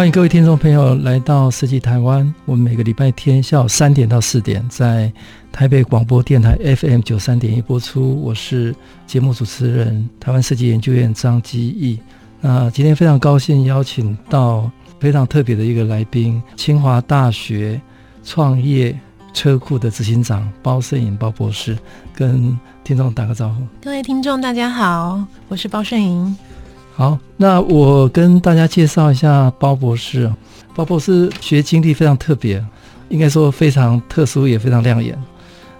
[0.00, 2.34] 欢迎各位听众朋友来到设计台湾。
[2.46, 5.12] 我们每个礼拜天下午三点到四点在
[5.52, 8.18] 台北广播电台 FM 九三点一播出。
[8.22, 8.74] 我是
[9.06, 12.00] 节目主持人台湾设计研究院张基义。
[12.40, 17.78] 那今天非常高兴邀请到非常特别的一个来宾，清华大学
[18.24, 18.98] 创业
[19.34, 21.76] 车库的执行长包圣颖包博士，
[22.14, 23.56] 跟听众打个招呼。
[23.82, 26.34] 各位听众大家好，我是包圣颖。
[27.00, 30.30] 好，那我跟大家介绍一下包博士。
[30.74, 32.62] 包博士学经历非常特别，
[33.08, 35.18] 应该说非常特殊，也非常亮眼。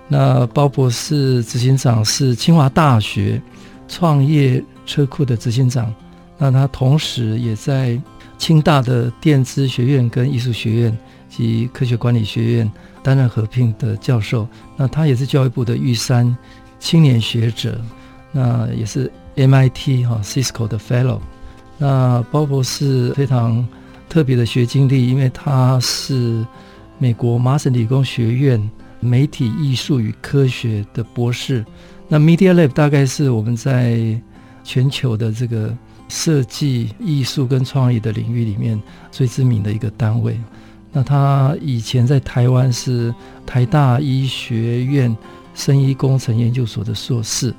[0.08, 3.38] 那包博士执行长是清华大学
[3.86, 5.94] 创业车库的执行长，
[6.38, 8.00] 那他同时也在
[8.38, 14.48] 清大的电子学院跟艺术学院及科学管理学院担任合聘的教授。
[14.74, 16.34] 那他也是教育部的玉山
[16.78, 17.78] 青年学者，
[18.32, 19.12] 那也是。
[19.46, 21.20] MIT 哈 Cisco 的 Fellow，
[21.78, 23.66] 那包博士非常
[24.08, 26.44] 特别的学经历，因为他是
[26.98, 31.64] 美国麻省理工学院媒体艺术与科学的博士。
[32.08, 34.20] 那 Media Lab 大概是我们在
[34.64, 35.74] 全球的这个
[36.08, 38.80] 设计艺术跟创意的领域里面
[39.10, 40.38] 最知名的一个单位。
[40.92, 43.14] 那他以前在台湾是
[43.46, 45.16] 台大医学院
[45.54, 47.54] 生医工程研究所的硕士。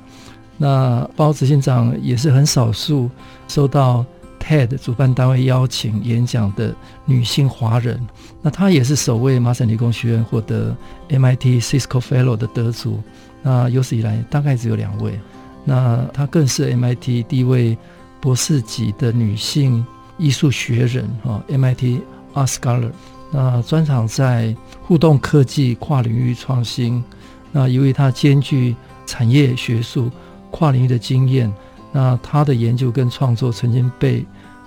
[0.62, 3.10] 那包执行长也是很少数
[3.48, 4.06] 受到
[4.38, 6.72] TED 主办单位邀请演讲的
[7.04, 8.00] 女性华人。
[8.40, 10.72] 那她也是首位麻省理工学院获得
[11.08, 13.02] MIT Cisco Fellow 的得主。
[13.42, 15.18] 那有史以来大概只有两位。
[15.64, 17.76] 那她更是 MIT 第一位
[18.20, 19.84] 博士级的女性
[20.16, 22.02] 艺术学人啊，MIT
[22.34, 22.92] Art Scholar。
[23.32, 27.02] 那专长在互动科技、跨领域创新。
[27.50, 28.76] 那因为她兼具
[29.06, 30.08] 产业学术。
[30.52, 31.52] 跨领域的经验，
[31.90, 34.24] 那他的研究跟创作曾经被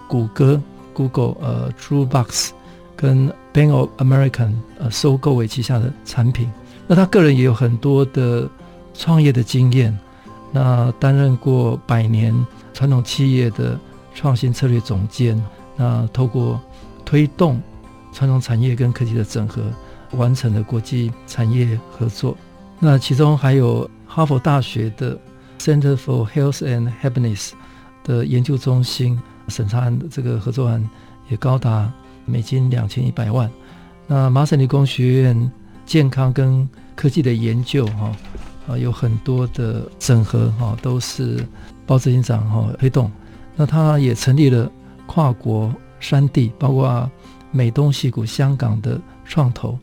[0.09, 0.61] 谷歌
[0.93, 2.49] Google 呃 Dropbox
[2.95, 6.51] 跟 Bank of America 呃收购为旗下的产品。
[6.87, 8.49] 那他个人也有很多的
[8.95, 9.97] 创业的经验，
[10.51, 12.35] 那担任过百年
[12.73, 13.79] 传统企业的
[14.15, 15.41] 创新策略总监，
[15.75, 16.59] 那透过
[17.05, 17.61] 推动
[18.11, 19.61] 传统产业跟科技的整合，
[20.13, 22.35] 完成了国际产业合作。
[22.79, 25.15] 那其中还有哈佛大学的。
[25.65, 27.53] Center for Health and Happiness
[28.03, 30.87] 的研究中心审查案这个合作案
[31.27, 31.91] 也高达
[32.23, 33.49] 美金两千一百万。
[34.05, 35.51] 那麻省理工学院
[35.83, 38.15] 健康跟科技的研究哈
[38.67, 41.43] 啊有很多的整合哈都是
[41.87, 43.11] 包执行长哈推动。
[43.55, 44.71] 那他也成立了
[45.07, 47.09] 跨国三地，包括
[47.49, 49.79] 美东西谷、香港的创投，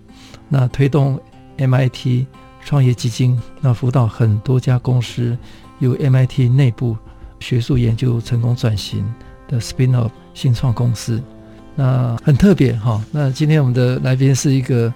[0.49, 1.19] 那推动
[1.57, 2.25] MIT
[2.65, 5.37] 创业基金，那辅导很多家公司。
[5.83, 6.97] 由 MIT 内部
[7.41, 9.05] 学术研究成功转型
[9.49, 11.21] 的 spin-off 新创公司，
[11.75, 13.03] 那很特别哈。
[13.11, 14.95] 那今天我们的来宾是一个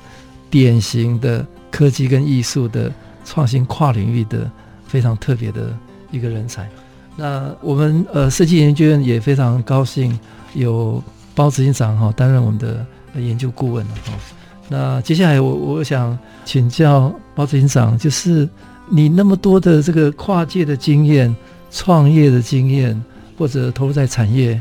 [0.49, 2.93] 典型的科技跟艺术的
[3.25, 4.49] 创新跨领域的
[4.87, 5.77] 非常特别的
[6.13, 6.71] 一个人才。
[7.17, 10.17] 那我们呃设计研究院也非常高兴
[10.55, 11.03] 有
[11.35, 12.87] 包执行长哈担任我们的
[13.17, 14.13] 研究顾问哈。
[14.69, 18.49] 那接下来我我想请教包执行长就是。
[18.89, 21.35] 你那么多的这个跨界的经验、
[21.71, 23.01] 创业的经验，
[23.37, 24.61] 或者投入在产业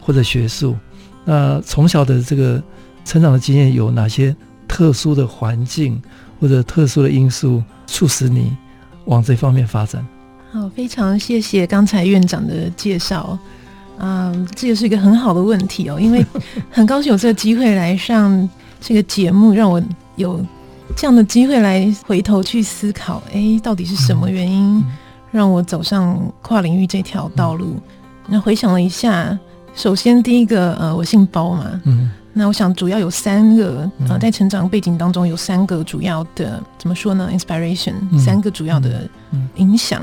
[0.00, 0.74] 或者学术，
[1.24, 2.62] 那从小的这个
[3.04, 4.34] 成长的经验有哪些
[4.66, 6.00] 特殊的环境
[6.40, 8.56] 或者特殊的因素促使你
[9.04, 10.04] 往这方面发展？
[10.50, 13.38] 好，非常谢谢刚才院长的介绍。
[13.98, 16.24] 啊、这也是一个很好的问题哦，因为
[16.70, 18.48] 很高兴有这个机会来上
[18.80, 19.82] 这个节目，让我
[20.16, 20.44] 有。
[20.94, 24.84] 这样的机会来回头去思考，哎，到底是什么原因
[25.30, 27.76] 让我走上跨领域这条道路？
[28.26, 29.38] 那回想了一下，
[29.74, 39.08] 首先第一个，呃，我姓包嘛，嗯，那我想主要有三个，呃，在成长背景当中有三个主要的，怎么说呢？inspiration，三个主要的
[39.56, 40.02] 影响。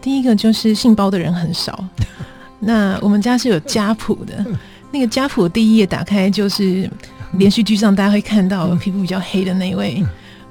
[0.00, 1.84] 第一个就是姓包的人很少，
[2.60, 4.44] 那我们家是有家谱的，
[4.92, 6.88] 那个家谱第一页打开就是。
[7.32, 10.04] 连续剧上大家会看到皮肤比较黑的那一位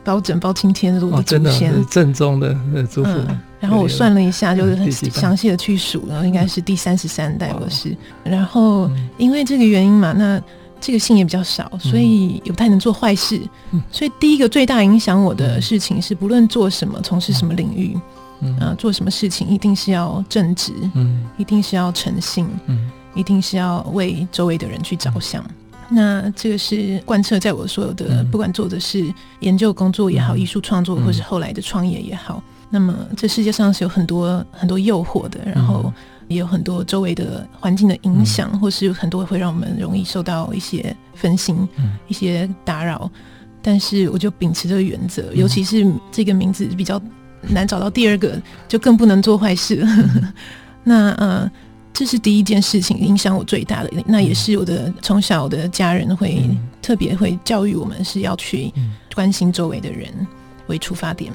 [0.03, 2.55] 包拯、包青天的祖先，真的正宗的
[2.89, 3.11] 祖父。
[3.59, 7.95] 然后我算了一下，就是很详细的去数，然后应该是第三十三代我是。
[8.23, 10.41] 然后因为这个原因嘛，那
[10.79, 13.41] 这个姓也比较少，所以也不太能做坏事。
[13.91, 17.97] 所以第一个最大影响我的事情是，不论做什么，从事什么领域，
[18.61, 25.43] 啊，做什么事情，一定是要正直，嗯，一定是要诚信，嗯，一定是要为周围的人去着想。
[25.91, 32.41] 那这个是贯彻在我所有的，不管做的是研究工作也好，艺术创作，或是后来的创业也好。
[32.69, 35.91] 那么，这世界上是有很多很多诱惑的，然后
[36.27, 43.09] 也有很多周围的环境的影响，嗯、或是有很多会让我们容易受到一些分心、嗯、一些打扰。
[43.61, 47.01] 但是，我就秉持这个原则，尤其是这个名字比较
[47.41, 49.83] 难找到第二个，就更不能做坏事。
[49.83, 50.33] 嗯、
[50.85, 51.51] 那呃，
[51.99, 56.49] 这是第一件事情影响我最大的，那也是我的从小的家人会
[56.81, 58.71] 特别会教育我们是要去
[59.13, 60.07] 关心周围的人
[60.67, 61.29] 为出发点。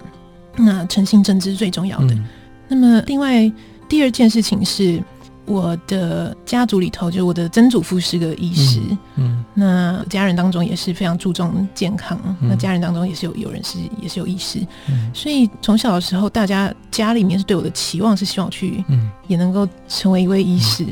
[0.56, 2.14] 那诚信正直是最重要的。
[2.14, 2.24] 嗯、
[2.66, 3.52] 那么，另外
[3.90, 5.02] 第二件事情是，
[5.46, 8.80] 我的家族里头，就是我的曾祖父是个医师。
[9.16, 12.18] 嗯，嗯那家人当中也是非常注重健康。
[12.40, 14.60] 嗯、那家人当中也是有有人是也是有医师。
[14.88, 20.84] 嗯、所以从小的时候，大家家里面是对我的期望是希望去，嗯，也能够成为一位医师。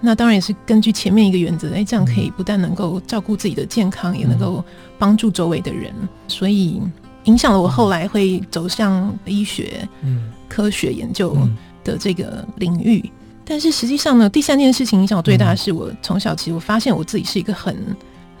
[0.00, 4.64] 那当然也是根据前面一个原则，哎，这样可以不但能够照顾自己的健康，也能够
[4.98, 5.92] 帮助周围的人。
[6.28, 6.80] 所以。
[7.24, 11.36] 影响了我后来会走向医学、嗯、科学研究
[11.84, 13.12] 的这个领域。
[13.50, 17.76] 嗯、但是实际上呢，第三件事情影响我最大的是，我从小其实我发现我自己是一个很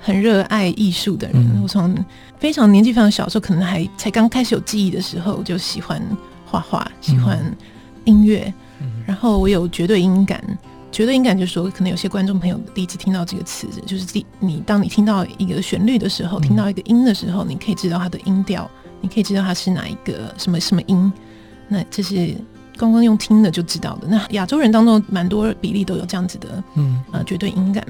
[0.00, 1.36] 很热爱艺术的人。
[1.36, 1.92] 嗯、我从
[2.38, 6.00] 非常年纪非常小的时候，可能还才刚开始有记忆的时候，就喜欢
[6.46, 7.38] 画画，喜欢
[8.04, 10.42] 音乐，嗯、然后我有绝对音感。
[10.92, 18.68] 绝对音感就是说，可能有些观众朋友第一次听到这个词，就是第你当你听到一个旋律的时候，听到一个音的时候，你可以知道它的音调，
[19.00, 21.12] 你可以知道它是哪一个什么什么音。
[21.68, 22.34] 那这是
[22.80, 24.08] 刚刚用听的就知道的。
[24.08, 27.86] 那亚洲人当中蛮多比例都有这样子的，嗯啊，绝对音感。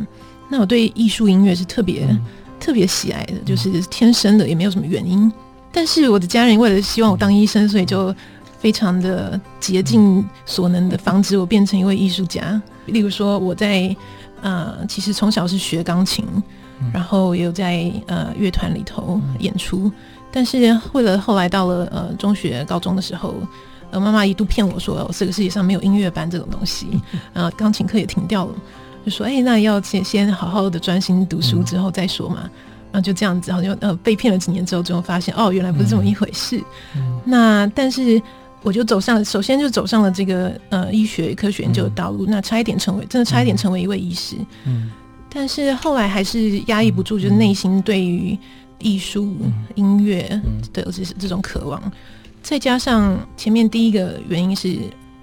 [0.49, 2.21] 那我对艺术音乐是特别、嗯、
[2.59, 5.33] 特别喜爱的，就是天生的，也没有什么原因。
[5.71, 8.13] 但是我的家人为了希望我当医生，所以就
[8.59, 12.61] 非常的竭尽所能的防止我变成一位艺术家。
[12.87, 13.95] 例如说，我在
[14.43, 16.25] 呃，其实从小是学钢琴，
[16.81, 19.85] 嗯、然后也有在呃乐团里头演出。
[19.85, 19.93] 嗯、
[20.33, 23.35] 但是为了后来到了呃中学、高中的时候，
[23.91, 26.87] 呃，妈妈一度骗我说，哦，这个世界上没有音乐班这种东西，
[27.33, 28.55] 然 后钢琴课也停掉了，
[29.05, 32.41] 就说，哎，那要先先好好的专心读书之后再说嘛。
[32.45, 32.51] 嗯、
[32.93, 36.63] 然后就这样子，好像呃被骗了几年之后，最后发现，哦，原来不是这么一回事。
[37.25, 38.21] 那但是。
[38.63, 44.37] 我就走上了，首先就走上了这个呃医学科学研究的道路，嗯、那差一点成为，真的差一点成为一位医师。
[44.67, 44.91] 嗯，
[45.31, 48.39] 但是后来还是压抑不住，就是内心对于
[48.79, 50.39] 艺术、嗯、音乐
[50.75, 51.93] 的这这种渴望，嗯、
[52.43, 54.79] 再加上前面第一个原因是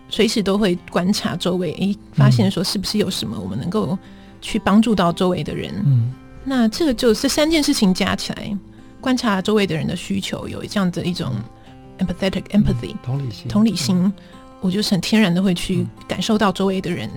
[0.10, 3.98] 随时都会观察周围，诶，发现说是不是有什么我们能够
[4.42, 5.74] 去帮助到周围的人。
[5.86, 8.58] 嗯，那这个就这三件事情加起来，
[9.02, 11.34] 观察周围的人的需求，有这样的一种。
[12.00, 14.13] empathetic empathy，同理心，同理心，
[14.62, 17.10] 我就是很天然的会去感受到周围的人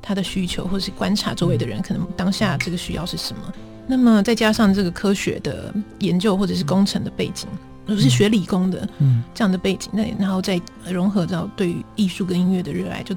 [0.00, 3.52] 他的需求，或是观察周围的人可能当下这个需要是什么。
[3.86, 7.46] 那么再加上这个科学的研究或者是工程的背景，
[7.94, 13.14] 我是学理工的，嗯，这样的背景，那然后再融合到对于艺术跟音乐的热爱，就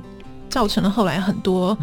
[0.50, 1.78] 造成了后来很多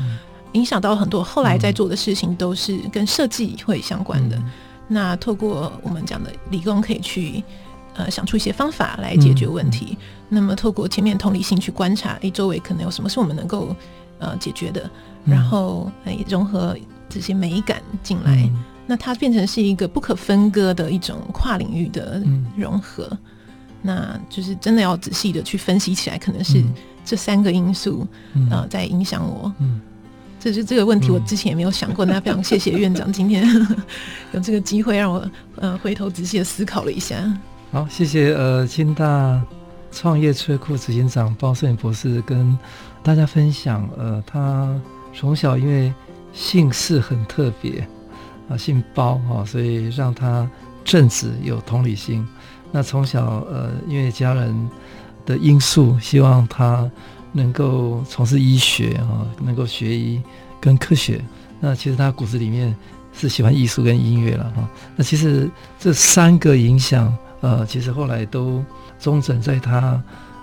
[0.53, 4.37] 影响到很多后来在做的事情都是跟设计会相关的。
[4.89, 7.43] 那透过我们讲的理工可以去。
[7.95, 9.99] 呃，想出一些方法来解决问题。
[10.29, 13.75] 那么，透过前面同理心去观察，诶，周围可能有什么是我们能够
[14.21, 14.89] 呃解决的，
[15.25, 16.75] 嗯、然后诶融合
[17.09, 22.21] 这些美感进来，嗯、那它变成是一个不可分割的一种跨领域的
[22.57, 23.09] 融合。
[23.13, 23.19] 嗯、
[23.83, 26.61] 那就是真的要仔细的去分析起来，可能是
[27.05, 29.55] 这三个因素啊、嗯呃、在影响我。
[29.61, 29.81] 嗯，
[30.41, 32.05] 这是这个问题，我之前也没有想过。
[32.05, 33.47] 嗯、那非常谢谢院长今天
[34.35, 37.17] 有这个机会让我呃回头仔细的思考了一下。
[37.71, 39.41] 好，谢谢呃，清大
[39.93, 42.59] 创业车库执行长包胜宇博士跟
[43.05, 44.75] 大家分享，呃，他
[45.15, 45.95] 从小因为
[46.33, 47.87] 姓氏很特别
[48.51, 50.47] 啊，姓包哈、所以让他
[50.85, 52.27] 正直有同理心。
[52.71, 54.71] 那从小呃，因为家人
[55.25, 56.91] 的因素，希望他
[57.33, 60.21] 能够从事医学哈、能够学医
[60.61, 61.25] 跟科学。
[61.61, 62.75] 那其实他骨子里面
[63.13, 67.17] 是喜欢艺术跟音乐了哈、那其实这三个影响。
[67.43, 68.63] 呃，其实后来都
[68.99, 69.99] 终整在他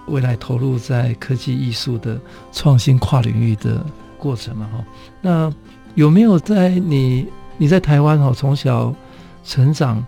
[0.08, 2.20] 未来投入在科技艺术的
[2.52, 3.86] 创新跨领域的
[4.18, 4.84] 过程了，哈。
[5.22, 5.54] 那
[5.94, 8.94] 有没有在你你在台湾哈从小
[9.44, 10.04] 成长，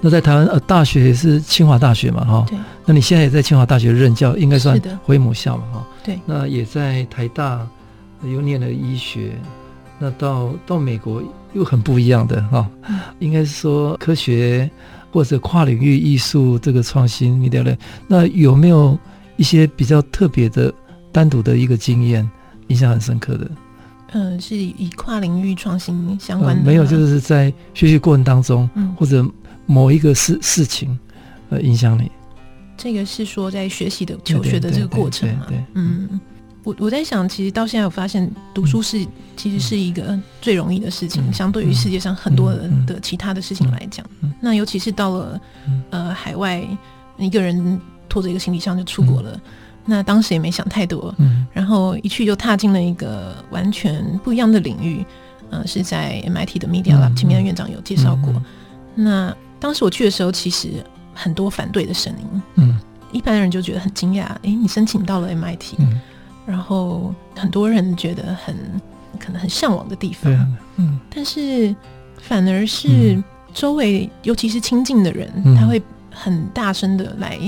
[0.00, 2.46] 那在台湾呃，大学也是清华大学嘛，哈。
[2.48, 2.58] 对。
[2.86, 5.86] 那你现在也在清华大学任教，应该算回母校嘛，哈。
[6.04, 6.18] 对。
[6.26, 7.66] 那也在台大
[8.22, 9.32] 又念了医学，
[9.98, 12.68] 那到到美国又很不一样的哈。
[12.88, 12.98] 嗯。
[13.18, 14.70] 应该是说科学
[15.12, 17.76] 或者跨领域艺术这个创新，media lab。
[18.06, 18.98] 那有没有
[19.36, 20.72] 一些比较特别的
[21.12, 22.28] 单独的一个经验，
[22.68, 23.50] 印象很深刻的？
[24.12, 26.62] 嗯，是以跨领域创新相关的。
[26.62, 26.64] 嗯。
[26.64, 29.24] 没有，就是在学习过程当中，嗯，或者。
[29.70, 30.98] 某一个事事情，
[31.50, 32.10] 呃，影响你。
[32.74, 35.46] 这个是说在学习的求学的这个过程嘛？
[35.74, 36.18] 嗯，
[36.64, 44.06] 我我在想，其实到现在我发现，读书是、嗯、其实是一个最容易的事情，嗯、相对于世界上很多人的其他的事情来讲。
[44.40, 46.66] 那尤其是到了、嗯、呃海外，
[47.18, 49.38] 一个人拖着一个行李箱就出国了。
[49.88, 55.04] 嗯、那当时也没想太多，嗯，然后一去就踏进了一个完全不一样的领域。
[55.50, 58.30] 呃，是在 MIT 的 Media Lab，前面的院长有介绍过。
[58.34, 58.44] 嗯
[58.96, 62.42] 嗯、那当时我去的时候，其实很多反对的声音。
[62.56, 62.78] 嗯，
[63.12, 65.98] 一般人就觉得很惊讶，诶，你申请到了 MIT，嗯，
[66.44, 68.54] 然后很多人觉得很
[69.18, 70.30] 可能很向往的地方。
[70.76, 71.74] 嗯，但是
[72.20, 73.22] 反而是
[73.54, 75.80] 周围，尤其是亲近的人，他会
[76.10, 77.38] 很大声的来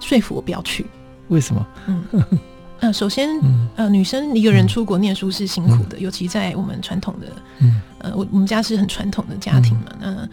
[0.00, 0.84] 说服我不要去。
[1.28, 1.66] 为什么？
[1.86, 2.04] 嗯，
[2.80, 3.28] 呃，首先，
[3.76, 7.26] 呃，女生一个人出国念书是辛苦的，尤其在我们传统的，
[7.58, 10.28] 嗯，呃，我我们家是很传统的家庭嘛，那。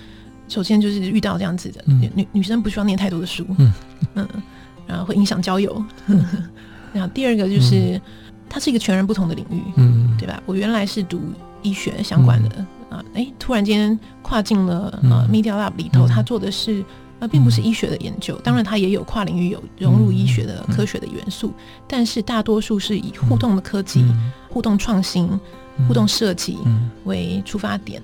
[0.47, 3.73] 首先就是遇到这样子的女女生不需要念太多的书，嗯，
[4.13, 4.27] 嗯，
[4.85, 5.83] 然后会影响交友。
[6.93, 7.99] 然后第二个就是
[8.47, 10.39] 它是一个全然不同的领域，嗯，对吧？
[10.45, 11.19] 我原来是读
[11.63, 16.85] 医学相关的啊，哎，突然间跨进了啊 Media Lab 里头，他做的是
[17.25, 21.51] 呃，并不是医学的研究，当然它也有跨领域有融入医学的科学的元素，
[21.87, 24.05] 但是大多数是以互动的科技、
[24.47, 25.27] 互动创新、
[25.87, 26.59] 互动设计
[27.05, 28.01] 为出发点。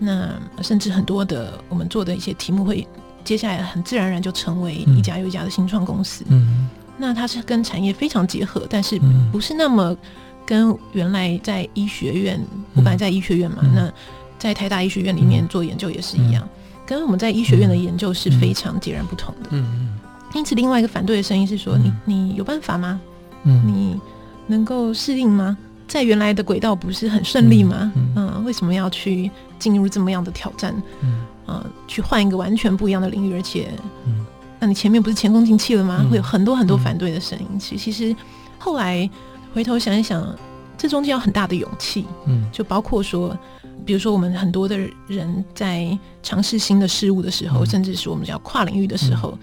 [0.00, 0.28] 那
[0.60, 2.86] 甚至很多的我们做的一些题目会
[3.22, 6.24] 接下来很自然而然就成为一家又一家的新创公司。
[6.30, 9.00] 嗯，那它是跟产业非常结合，但是
[9.30, 9.96] 不是那么
[10.44, 13.90] 跟原来在医学院，我本来在医学院嘛，那
[14.36, 16.46] 在台大医学院里面做研究也是一样，
[16.86, 19.50] 跟我们在医学院的研究是非常截然不同的。
[19.50, 19.98] 嗯嗯。
[20.34, 23.00] 因此，另外一个反对的声音是说：你你有办法吗？
[23.44, 24.00] 嗯，你
[24.46, 25.56] 能够适应吗？
[25.86, 27.92] 在原来的轨道不是很顺利吗？
[28.16, 29.30] 嗯，为什么要去？
[29.56, 33.70] 进入这么样的挑战，嗯，呃，去换一个完全不一样的领域，而且，
[34.04, 34.26] 嗯，
[34.58, 36.00] 那你前面不是前功尽弃了吗？
[36.02, 37.58] 嗯、会有很多很多反对的声音。
[37.58, 38.14] 其、嗯、其实
[38.58, 39.08] 后来
[39.54, 40.22] 回头想一想，
[40.76, 43.34] 这中间有很大的勇气，嗯，就包括说，
[43.84, 49.38] 比如说我们很多的人在尝试新的事物的时候，嗯、甚至是我们叫跨领域的时候，嗯、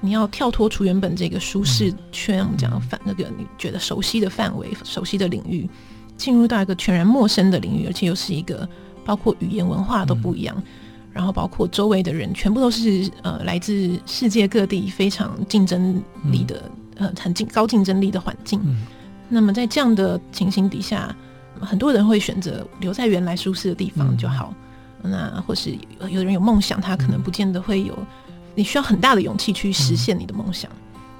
[0.00, 5.68] 你要跳脱出原本这个舒适圈，我们讲反那个你觉得熟悉的范围、熟悉的领域，
[6.16, 8.68] 进入到一个全然陌生的领域，而且又是一个。
[9.04, 10.64] 包括语言文化都不一样，嗯、
[11.12, 16.60] 然后包括周围的人全部都是呃来自世界各地非常竞争力的、
[16.96, 18.60] 嗯、呃很竞高竞争力的环境。
[18.64, 18.84] 嗯、
[19.28, 21.14] 那么在这样的情形底下，
[21.60, 24.54] 很多人会选择留在原来舒适的地方就好。
[25.02, 25.76] 嗯、那或是
[26.10, 27.96] 有人有梦想，他可能不见得会有，
[28.54, 30.70] 你需要很大的勇气去实现你的梦想。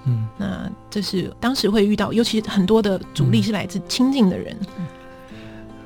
[0.04, 4.56] 嗯，那这是当时会遇到，尤其很多的阻力是来自亲近的人。
[4.78, 4.86] 嗯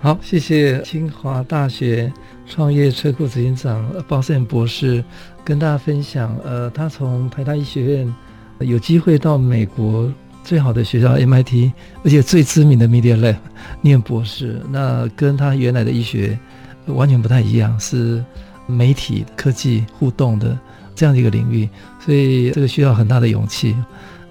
[0.03, 2.11] 好，谢谢清华大学
[2.47, 5.05] 创业车库执行长包胜博士
[5.45, 6.35] 跟大家分享。
[6.43, 8.15] 呃，他从台大医学院
[8.61, 10.11] 有机会到美国
[10.45, 11.73] 最好的学校 MIT，
[12.05, 13.37] 而且最知名的 Media Lab
[13.81, 14.61] 念博士。
[14.71, 16.39] 那跟他原来的医学
[16.87, 18.25] 完全不太一样，是
[18.67, 20.59] 媒体科技互动的
[20.95, 21.69] 这样的一个领域，
[22.05, 23.77] 所以这个需要很大的勇气。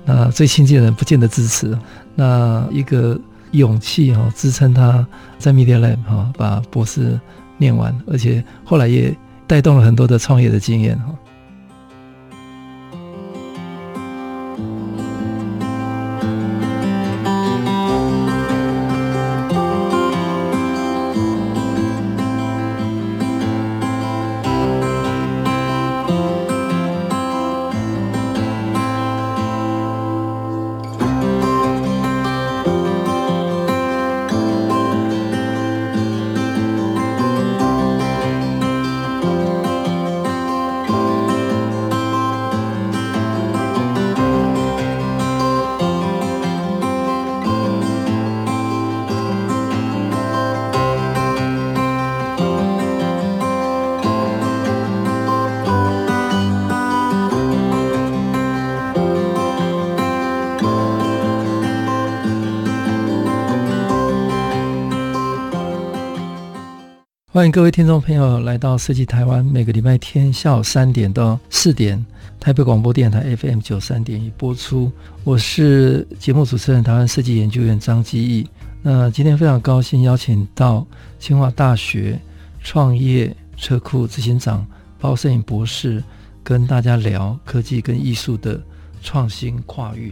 [0.05, 1.77] 那最亲近的人不见得支持。
[2.15, 3.19] 那一个。
[3.53, 5.03] 勇气哈，支撑他
[5.39, 7.19] 在 Media Lab 哈把博士
[7.57, 9.11] 念完，而且后来也
[9.47, 11.05] 带动了很多的创业的经验哈。
[67.39, 72.05] 欢迎各位听众朋友来到设计台湾，每个礼拜天下午三点到四点，
[72.37, 74.91] 台北广播电台 FM 九三点一播出。
[75.23, 78.45] 我是节目主持人，台湾设计研究院张基义。
[78.81, 80.85] 那今天非常高兴邀请到
[81.17, 82.19] 清华大学
[82.61, 84.67] 创业车库执行长
[84.99, 86.03] 包胜影博士，
[86.43, 88.61] 跟大家聊科技跟艺术的
[89.01, 90.11] 创新跨越。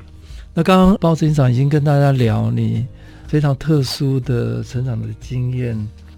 [0.53, 2.87] 那刚刚包执行长已经跟大家聊你
[3.27, 5.77] 非常特殊的成长的经验。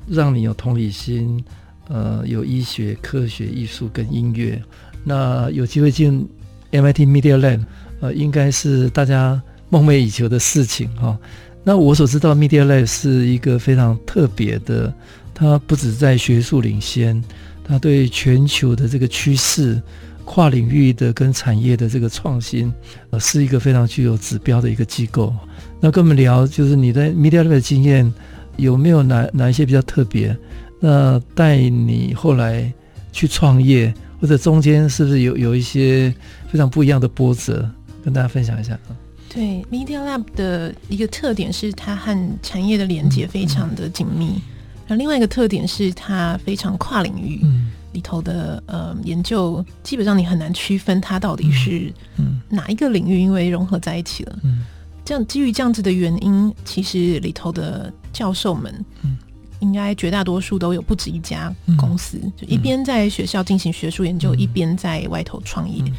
[0.09, 1.43] 让你有同理心，
[1.87, 4.59] 呃，有医学、科学、艺术跟音乐，
[5.03, 6.27] 那有机会进
[6.71, 7.61] MIT Media Lab，
[7.99, 9.39] 呃，应该是大家
[9.69, 11.15] 梦寐以求的事情哈、
[11.63, 14.91] 那我所知道 Media Lab 是一个非常特别的，
[15.33, 17.23] 它不止在学术领先，
[17.63, 19.79] 它对全球的这个趋势、
[20.25, 22.73] 跨领域的跟产业的这个创新，
[23.11, 25.31] 呃，是一个非常具有指标的一个机构。
[25.79, 28.11] 那跟我们聊，就是你在 Media Lab 的经验。
[28.57, 30.35] 有没有哪哪一些比较特别？
[30.79, 32.71] 那带你后来
[33.11, 36.13] 去创业，或者中间是不是有有一些
[36.49, 37.69] 非常不一样的波折，
[38.03, 38.79] 跟大家分享一下？
[39.27, 44.41] 对，Media Lab 的一个特点是它和产业的连接非常的紧密，
[44.87, 51.93] 然后另外一个特点是它非常跨领域，嗯，里头的呃研究基本上你很难区分它到底是
[52.49, 54.39] 哪一个领域，因为融合在一起了。
[54.43, 54.65] 嗯，
[55.09, 57.91] 这样基于这样子的原因，其实里头的。
[58.11, 58.73] 教授们，
[59.03, 59.17] 嗯，
[59.59, 65.81] 应该绝大多数都有不止一家公司，嗯、就一边在学校进行学术研究，嗯、一边在外头创业。
[65.83, 65.93] 嗯、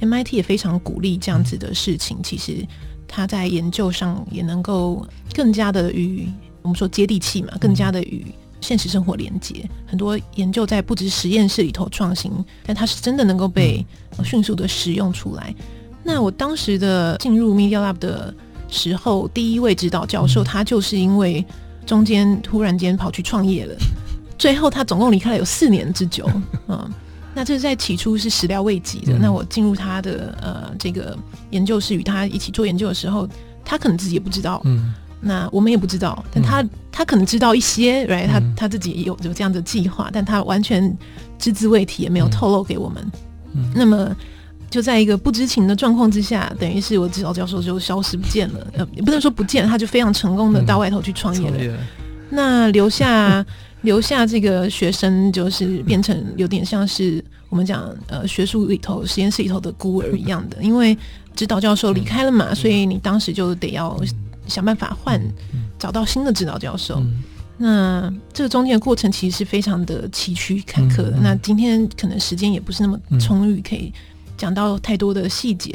[0.00, 2.18] 那 MIT 也非常鼓励这样子的事情。
[2.18, 2.66] 嗯、其实
[3.06, 6.28] 他在研究上也能够更加的与
[6.60, 8.26] 我们说接地气嘛，更加的与
[8.60, 9.60] 现实生活连接。
[9.62, 12.32] 嗯、很多研究在不止实验室里头创新，
[12.64, 13.86] 但它是真的能够被
[14.24, 15.54] 迅速的使用出来。
[15.58, 18.32] 嗯、那我当时的进入 Media Lab 的。
[18.68, 21.42] 时候，第一位指导教授，他就是因为
[21.86, 23.76] 中间突然间跑去创业了，
[24.36, 26.28] 最后他总共离开了有四年之久。
[26.66, 26.90] 嗯，
[27.32, 29.16] 那这在起初是始料未及的。
[29.20, 31.16] 那我进入他的呃这个
[31.50, 33.26] 研究室与他一起做研究的时候，
[33.64, 34.60] 他可能自己也不知道。
[34.64, 38.26] 嗯，那我们也不知道，但他他可能知道一些，right？
[38.26, 40.92] 他他自己有有这样的计划，但他完全
[41.38, 43.12] 只字未提，也没有透露给我们。
[43.54, 44.10] 嗯，那么。
[44.68, 48.66] 就在一个不知情的状况之下，等于是我指导教授就消失不见了。
[48.74, 51.56] 呃，也不能说不见，他就非常成功的到外头去创业了。
[51.58, 51.78] 嗯、
[52.30, 53.44] 那留下
[53.82, 60.96] 留下这个学生，就是变成有点像是我们讲呃学术里头实验室里头的孤儿一样的，因为
[61.34, 63.96] 指导教授离开了嘛，所以你当时就得要
[64.46, 65.20] 想办法换
[65.78, 67.00] 找到新的指导教授。
[67.58, 71.16] 那这个中间的过程其实是非常的崎岖坎坷的。
[71.22, 73.92] 那今天可能时间也不是那么充裕，可以。
[74.36, 75.72] 讲到太多的细节，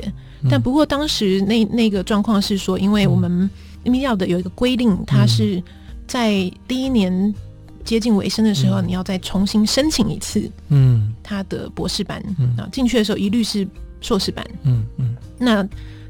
[0.50, 3.50] 但不过当时那那个状况是说，因为我们
[3.84, 5.62] Media 的有一个规定，它是
[6.08, 7.34] 在第一年
[7.84, 12.24] 接近尾声的时候，你要再重新申请一次，嗯，他的博士班。
[12.58, 13.67] 啊，进去的时候一律是
[14.02, 15.15] 硕士班，嗯嗯。
[15.38, 15.67] 那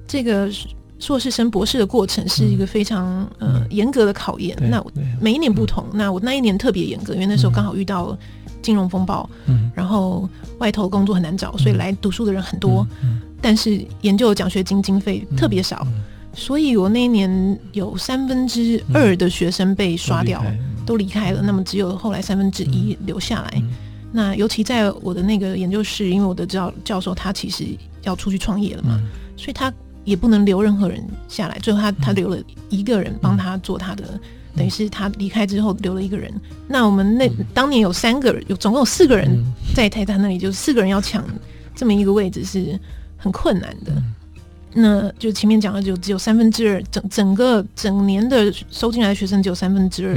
[0.08, 0.52] 这个
[1.00, 4.84] 硕士升博士的过程是一个非常呃严格的考验，那
[5.20, 8.18] 每一年不同，那我那一年特别严格，因为那时候刚好遇到。
[8.62, 15.86] 金融风暴，嗯，然后外头工作很难找，所以来读书的人很多，嗯，但是研究奖学金经费特别少，
[16.34, 20.44] 所以我那一年有三分之二的学生被刷掉，
[20.86, 23.64] 都离开了，那么只有后来三分之一留下来。
[24.12, 27.66] 那尤其在我的那个研究室，因为我的教教授他其实
[28.04, 29.00] 要出去创业了嘛，
[29.38, 32.38] 所以他也不能留任何人下来，最后他他留了
[32.70, 34.20] 一个人帮他做他的。
[34.56, 36.32] 等于是他离开之后留了一个人，
[36.68, 39.30] 那我们那当年有三个人，有总共有四个人
[39.74, 41.26] 在台大那里，就是四个人要抢
[41.74, 42.80] 这么一个位置是
[43.18, 43.92] 很困难的。
[44.74, 50.16] 那就前面讲的就只有三分之二，整整个整年的收进来的学生只有三分之二，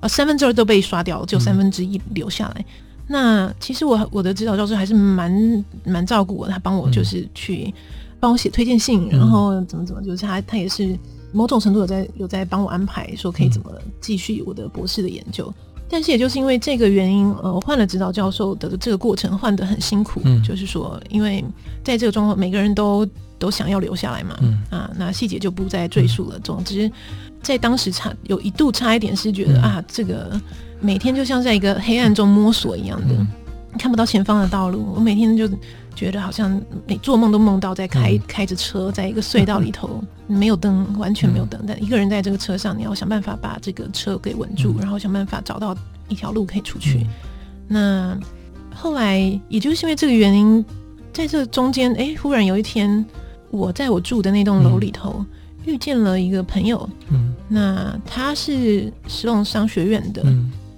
[0.00, 2.64] 啊，三分之二都被刷掉了，只有三分之一留下来。
[3.06, 7.72] 那其实我我的指导教授还是蛮蛮照顾我，他帮我就是去
[8.20, 10.98] 帮我写推荐信，然后怎么怎么，就是他他也是。
[11.32, 21.44] 某种程度有在有在帮我安排，说可以怎么继续我的博士的研究，嗯、但是也就是因为这个原因，呃，我换了指导教授的这个过程换得很辛苦，嗯、就是说，因为
[21.84, 23.06] 在这个状况，每个人都
[23.38, 26.38] 都想要留下来嘛，嗯、啊，那细节就不再赘述了。
[26.38, 26.90] 嗯、总之，
[27.42, 30.40] 在当时差有一度差一点是觉得、嗯、啊，这个
[30.80, 33.28] 每天就像在一个黑暗中摸索一样的，嗯、
[33.78, 35.48] 看不到前方的道路，我每天就。
[35.98, 45.76] 觉得好像每做梦都梦到在开开着车，在一个隧道里头， 没有灯，完全没有灯，但一个人在这个车上，你要想办法把这个车给稳住，然后想办法找到
[46.08, 47.04] 一条路可以出去。
[47.66, 48.16] 那
[48.72, 50.64] 后来，也就是因为这个原因，
[51.12, 53.04] 在这中间，哎，忽然有一天，
[53.50, 55.24] 我在我住的那栋楼里头
[55.64, 60.22] 遇见了一个朋友，嗯，那他是石龙商学院的。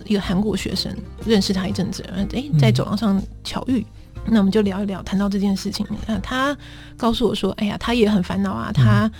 [0.06, 0.92] 一个韩国学生，
[1.24, 2.26] 认识他一阵子，哎，
[2.58, 3.86] 在走廊上巧遇，
[4.26, 5.84] 那我们就聊一聊，谈到这件事情。
[6.06, 6.56] 那他
[6.96, 9.10] 告诉我说：“哎呀，他也很烦恼啊，他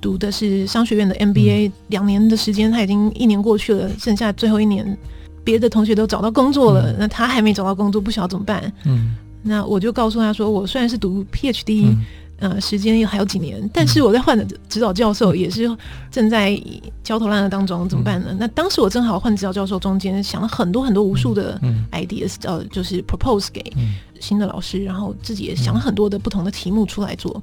[0.00, 4.96] 读的是商学院的 MBA，两年的时间，他已经一年过去了，剩下最后一年，
[5.42, 11.96] 别的同学都找到工作了，那他还没找到工作，不晓得怎么办。”嗯，那我就告诉他说：“我虽然是读 PhD。”
[12.42, 15.70] 呃，时间又还有几年，但是我在换的指导教授也是
[16.10, 16.60] 正在
[17.04, 18.26] 焦头烂额当中，怎么办呢？
[18.30, 21.56] 嗯、那当时我正好换指导教授，中间想了很多很多无数的
[21.92, 23.72] ideas，呃，就是 propose 给
[24.18, 27.40] 新的老师，然后自己也想了很多的不同的题目出来做。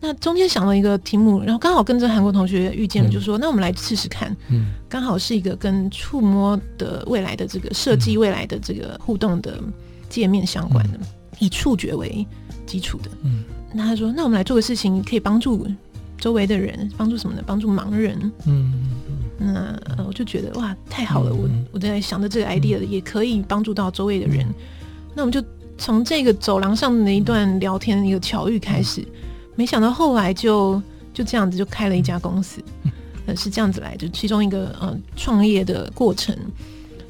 [0.00, 4.34] 那中间想了一个题目，然后刚好跟着韩国同学遇见了，就说那我们来试试看。
[4.48, 9.60] 嗯，刚好是一个跟触摸的未来的这个设计未来的这个互动的
[10.08, 10.98] 界面相关的，
[11.38, 12.26] 以触觉为
[12.64, 13.10] 基础的。
[13.24, 13.44] 嗯。
[13.72, 15.66] 那他说：“那我们来做个事情，可以帮助
[16.18, 17.42] 周围的人，帮助什么呢？
[17.46, 18.32] 帮助盲人。
[18.46, 18.72] 嗯，
[19.38, 21.32] 那我就觉得哇，太好了！
[21.32, 24.46] 我我在想着这个 idea 也可以帮助到周围的人。
[25.14, 25.42] 那我们就
[25.76, 29.06] 从这个走廊上的一段聊天一个巧遇开始，
[29.54, 32.62] 没想到后来就就这样子就开了一家公司，
[33.26, 36.36] 呃，是这样子来，就其中一个呃创业的过程。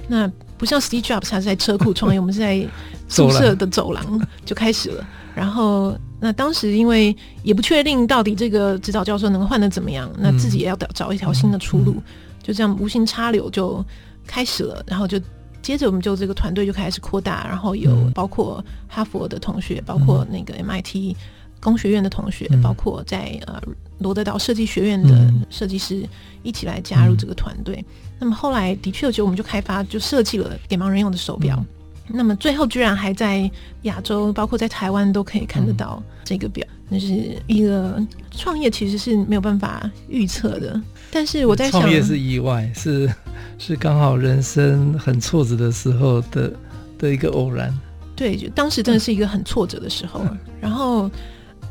[0.06, 2.66] 那不像 Steve Jobs 他是在车库创业， 我们是在
[3.08, 5.06] 宿舍的走廊就开始了，
[5.38, 12.02] 然后。”那当时因为也不确定到底这个指导教授能够换得怎么样，那自己也要找找一条新的出路，
[12.42, 13.84] 就这样无心插柳就
[14.26, 14.82] 开始了。
[14.84, 15.16] 然后就
[15.62, 21.14] 接着我们就这个团队就开始扩大，然后有包括哈佛的同学，包括那个 MIT
[21.60, 23.62] 工学院的同学，包括在呃
[23.98, 26.04] 罗德岛设计学院的设计师
[26.42, 27.84] 一起来加入这个团队。
[28.18, 31.64] 那么后来的确就我们就开发就设计了给盲人用的手表。
[32.08, 33.50] 那么最后居然还在
[33.82, 40.80] 亚洲，包括在台湾都可以看得到这个表，那、嗯、是一个创业，其实是没有办法预测的。
[41.10, 43.12] 但是我在想，创业是意外，是
[43.58, 46.52] 是刚好人生很挫折的时候的
[46.98, 47.72] 的一个偶然。
[48.16, 50.20] 对，就当时真的是一个很挫折的时候。
[50.24, 51.10] 嗯、然后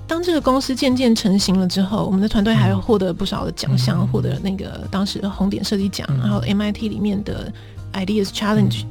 [0.08, 7.52] 当这个公司渐渐成型了之后，我们的团队还获得不少的奖项，获、嗯、得那个当时的红点设计奖，嗯、然后 MIT 里面的
[7.93, 8.89] Ideas Challenge、嗯。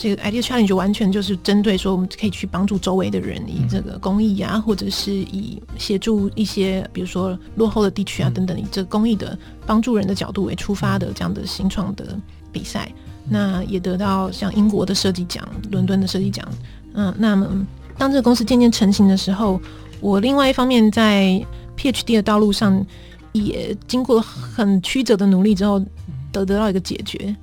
[0.00, 12.18] 这个 idea challenge 完全就是针对说，我们可以去帮助周围的人，以这个公益啊，或者是以协助一些，比如说落后的地区啊等等，以这个公益的帮助人的角度为出发的这样的新创的
[12.50, 12.90] 比赛。
[13.28, 16.48] 那也得到像英国的设计奖、伦敦的设计奖。
[16.94, 17.46] 嗯，那么
[17.98, 19.60] 当这个公司渐渐成型的时候，
[20.00, 21.44] 我另外一方面在
[21.76, 22.82] PhD 的道路上
[23.32, 25.78] 也经过很曲折的努力之后，
[26.32, 27.36] 得得到一个解决。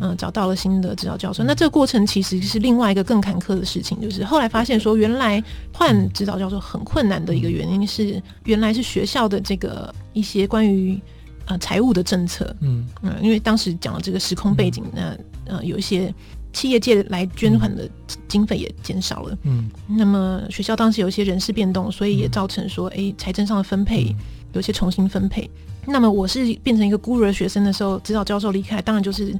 [0.00, 1.44] 嗯，找到了新的指导教授。
[1.44, 5.42] 那这个过程其实是另外一个更坎坷的事情，就是后来发现说，原来
[5.72, 10.98] 换指导教授很困难的一个原因是，原来是学校的这个一些关于
[11.44, 12.56] 呃财务的政策。
[12.60, 16.12] 嗯嗯，因为当时讲了这个时空背景，那呃有一些
[16.54, 17.86] 企业界来捐款的
[18.26, 19.36] 经费也减少了。
[19.42, 24.16] 嗯，那么学校当时有一些人事变动，所以也造成说，哎，财政上的分配
[24.54, 25.50] 有些重新分配。
[25.86, 29.34] 那么我是变成一个孤儿学生的时候，指导教授离开，当然就是。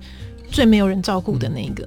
[0.55, 1.85] 最没有人照顾的那一个，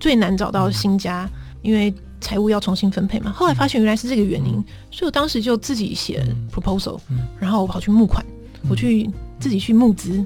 [0.00, 1.28] 最难找到新家，
[1.60, 3.30] 因为财务要重新分配嘛。
[3.30, 4.54] 后来发现原来是这个原因，
[4.90, 6.98] 所以我当时就自己写 proposal，
[7.38, 8.24] 然后我跑去募款，
[8.70, 10.24] 我去自己去募资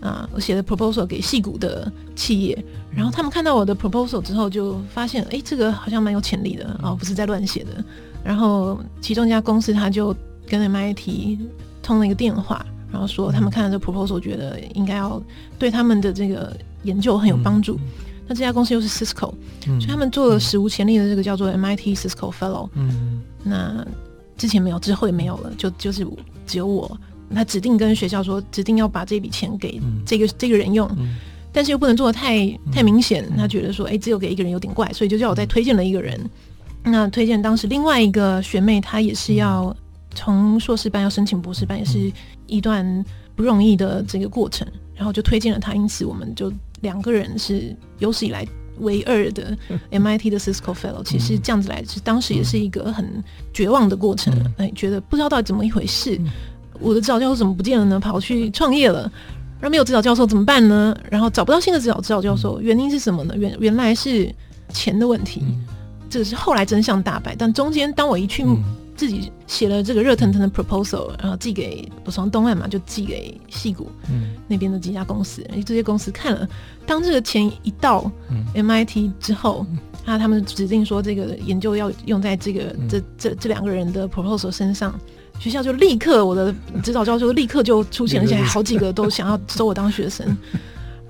[0.00, 7.84] 啊，我写的 proposal 给戏谷的企业，然后他们看到我的 proposal 之后，就发现哎，这个好像蛮有潜力的哦，不是在乱写的。
[8.22, 10.14] 然后其中一家公司他就
[10.46, 11.36] 跟 MIT
[11.82, 15.20] 通了一个电话，然后说他们看了这个 proposal，觉得应该要
[15.58, 16.56] 对他们的这个。
[16.84, 17.80] 研究很有帮助，嗯、
[18.28, 19.32] 那这家公司又是 Cisco，、
[19.66, 22.68] 嗯、所以他们做了史无前例的这个叫做 MIT Cisco Fellow。
[22.74, 23.82] 嗯，那
[24.36, 26.06] 之前没有，之后也没有了，就就是
[26.46, 26.94] 只有我。
[27.34, 31.16] 他指定跟学校说，指定要把这笔钱给这个、嗯、这个人用，嗯、
[31.50, 33.26] 但是又不能做的太太明显。
[33.34, 36.20] 他觉得说，哎、欸，只有给一个人有点怪，所以就叫我再推荐了一个人。
[36.82, 39.74] 那推荐当时另外一个学妹，她也是要
[40.14, 42.12] 从硕士班要申请博士班，也是
[42.46, 43.04] 一段
[43.34, 44.66] 不容易的这个过程。
[44.94, 46.52] 然后就推荐了他，因此我们就。
[46.80, 48.46] 两个人是有史以来
[48.80, 49.56] 唯二的
[49.90, 56.20] MIT 的 Cisco Fellow，其实这样子来是当时也是一个很绝望的过程，哎，觉得不知道到底怎么一回事，
[56.78, 57.98] 我的指导教授怎么不见了呢？
[57.98, 59.10] 跑去创业了，
[59.58, 60.94] 然后没有指导教授怎么办呢？
[61.10, 63.34] 然后找不到新的指导指导教授，原因是什么呢？
[63.34, 64.30] 原原来是
[64.68, 65.42] 钱的问题，
[66.10, 68.44] 这个是后来真相大白，但中间当我一去。
[68.94, 73.90] 自己写了这个热腾腾的 proposal，然后寄给我从东岸嘛，就寄给戏谷
[74.46, 76.48] 那边的几家公司，这些公司看了，
[76.86, 78.10] 当这个钱一到
[78.54, 79.66] MIT 之后，
[80.04, 84.98] 那，他们指定说这个研究要用在这个这这这两个人的 proposal 身上，
[85.38, 90.36] 学校就立刻我的指导教授立刻就出现，而且好几个都想要收我当学生。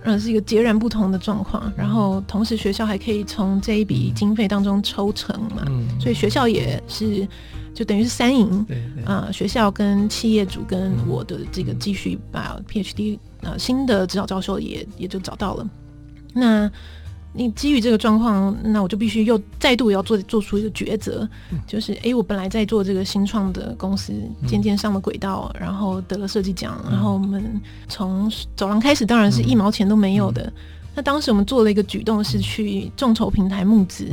[0.05, 1.73] 嗯， 是一个截然不同的状况。
[1.77, 7.27] 然后同时学校还可以从这一笔经费当中抽成嘛，嗯、所以学校也是
[7.75, 8.65] 就等于是三赢。
[8.65, 15.69] 对啊、呃，学校跟企业主跟我的这个继续把 PhD 呃新的指导教授也也就找到了。
[16.33, 16.71] 那
[17.37, 24.13] 你基于这个状况，那我就必须又再度要做做出一个抉择，嗯、就是哎、欸，我本来在做这个新创的公司，
[24.47, 30.43] 渐渐上了轨道，嗯、然后得了设计奖，嗯、然后我们从走廊开始，当然是一毛钱都没有的。
[30.45, 30.53] 嗯、
[30.95, 34.07] 那当时我们做了一个举动，是去众筹平台募资、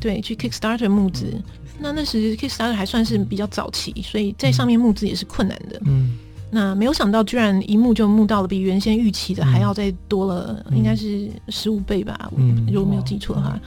[0.00, 1.26] 对，去 Kickstarter 募资。
[1.34, 1.42] 嗯、
[1.80, 5.80] 那那时 Kickstarter 还算是比较早期，所以在上面募资也是困难的。
[5.86, 6.18] 嗯。
[6.48, 13.60] 那没有想到，居然一募就募到了比原先预期的还要再多了，应该是十五倍吧，嗯、如果没有记错的话，嗯、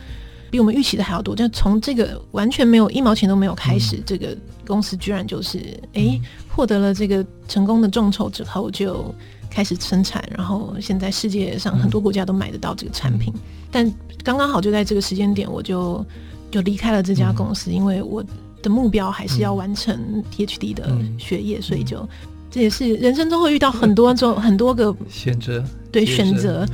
[0.49, 1.35] 比我们预期的还要多。
[1.35, 5.59] 就从这个完全没有一毛钱都没有开始，嗯、这个公司居然就是
[5.93, 9.13] 哎获得了这个成功的众筹之后，就
[9.49, 13.33] 开始生产，然后现在世界上很多国家都买得到这个产品。
[13.35, 16.05] 嗯、但刚刚好就在这个时间点，我就
[16.51, 18.23] 就离开了这家公司，嗯、因为我
[18.61, 22.07] 的目标还是要完成 T H D 的学业，嗯、所以就。
[22.51, 26.65] 这也是人生中会遇到很多种很多个选择，对选择。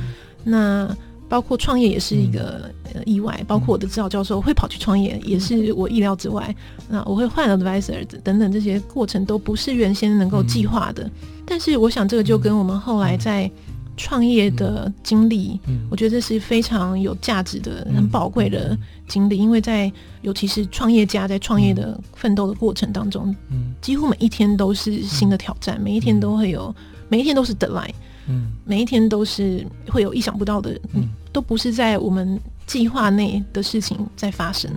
[0.42, 0.88] 那
[1.28, 2.70] 包括创业也是一个
[3.04, 6.54] 意外，包括我的指导教授会跑去创业，也是我意料之外。
[6.88, 11.10] 那我会换 advisor 等等这些过程都不是原先能够计划的。
[11.44, 13.50] 但是我想这个就跟我们后来在。
[13.98, 26.74] 创业的经历，嗯、我觉得这是非常有价值的、嗯、很宝贵的经历，因为在尤其是创业家在创业的奋斗的过程当中，嗯、几乎每一天都是新的挑战，嗯、每一天都会有，
[27.08, 27.88] 每一天都是 deadline，
[28.28, 34.70] 嗯，每一天都是会有意想不到的，嗯、都不是在我们计划内的事情在发生。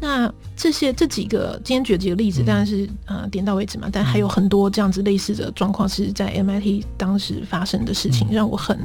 [0.00, 3.88] 那这些这几个今天举的几个例子，当然是、嗯、呃点到为止嘛。
[3.90, 8.78] 但还有很多这样子类似的状况是在 MIT 当时发生的事情，嗯、让我很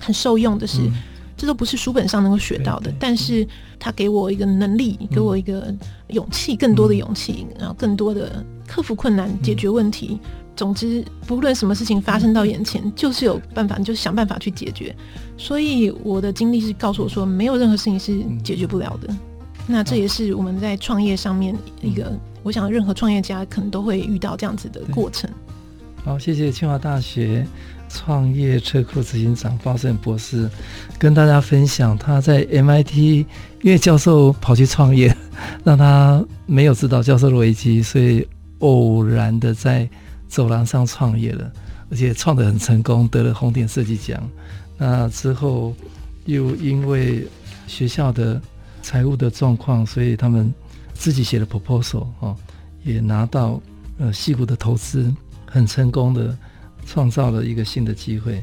[0.00, 0.92] 很受用的是，嗯、
[1.36, 2.84] 这都不是书本上能够学到的。
[2.84, 3.46] 对对对，但是
[3.78, 5.74] 他给我一个能力，嗯、给我一个
[6.10, 10.20] 勇气，更多的勇气，嗯、然后更多的克服困难、解决问题。
[10.52, 14.94] 嗯、总之，不论什么事情发生到眼前，嗯、就是有办法，你就想办法去解决。
[15.36, 19.14] 所以我的经历是告诉我说，没有任何事情是解决不了的。
[19.66, 22.12] 那这也是我们在创业上面一个，
[22.42, 25.30] 我想任何创业家可能都会遇到这样子的过程。
[26.04, 27.46] 好，谢谢清华大学
[27.88, 30.50] 创业车库执行长包胜博士
[30.98, 33.24] 跟大家分享他在 MIT，
[33.62, 35.16] 因为教授跑去创业，
[35.62, 38.26] 让他没有知道教授的危机，所以
[38.58, 39.88] 偶然的在
[40.32, 41.52] 走廊上创业了，
[41.90, 44.26] 而且创得很成功，得了红点设计奖。
[44.78, 45.74] 那之后
[46.24, 47.28] 又因为
[47.66, 48.40] 学校的
[48.80, 50.50] 财务的状况，所以他们
[50.94, 52.34] 自己写了 proposal 哦，
[52.82, 53.60] 也拿到
[53.98, 55.12] 呃西谷的投资，
[55.44, 56.34] 很成功的
[56.86, 58.42] 创造了一个新的机会，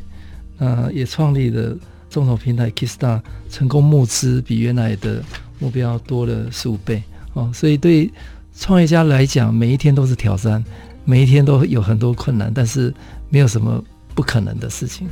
[0.60, 1.76] 那也创立了
[2.08, 5.24] 众筹平台 Kista，成功募资比原来的
[5.58, 7.02] 目标多了十五倍
[7.34, 8.12] 哦，所以对
[8.56, 10.64] 创业家来讲，每一天都是挑战，
[11.10, 12.94] 每一天都有很多困难，但是
[13.30, 15.08] 没有什么不可能的事情。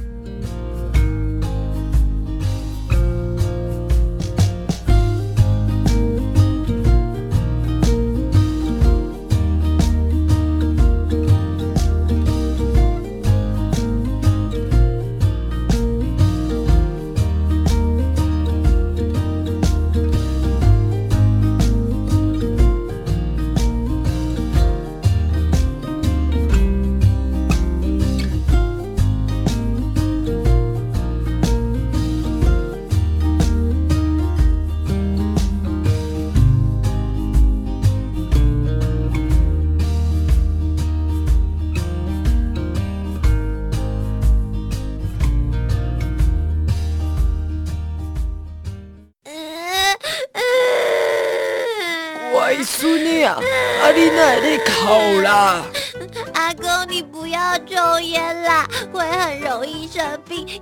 [53.17, 53.35] 哎呀
[53.81, 55.65] 啊你奶奶靠啦？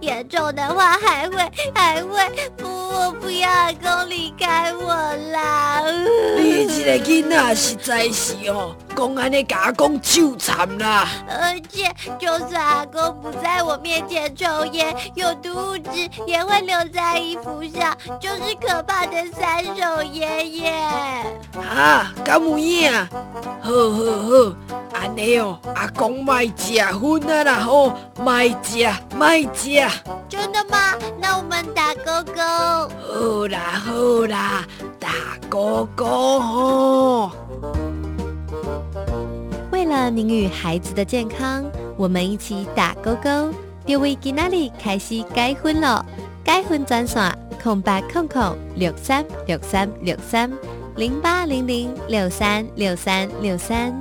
[0.01, 1.37] 严重的话还会
[1.73, 4.93] 还会不，我不要阿公离开我
[5.31, 5.81] 啦！
[6.37, 11.07] 你这个囡仔实在是哦，公安的甲阿公羞惨啦！
[11.27, 20.73] 而且就算阿公不在我面前抽烟，有毒物质也会留在衣服上，就是可怕的三手烟耶！
[21.55, 22.91] 啊，敢有影？
[23.61, 24.53] 好好好，
[24.93, 29.69] 安尼哦，阿公卖食薰啊啦吼，卖食卖食。
[30.29, 30.93] 真的吗？
[31.19, 32.41] 那我们打勾勾。
[32.41, 33.93] 好啦好
[34.27, 34.63] 啦，
[34.99, 35.09] 打
[35.49, 37.31] 勾勾吼。
[39.71, 41.65] 为了您与孩子的健康，
[41.97, 43.51] 我们一起打勾勾。
[43.85, 46.03] 就为今仔日开始改分咯，
[46.43, 50.51] 改婚专线空八空空六三六三六三
[50.95, 53.93] 零八零零六三六三六三。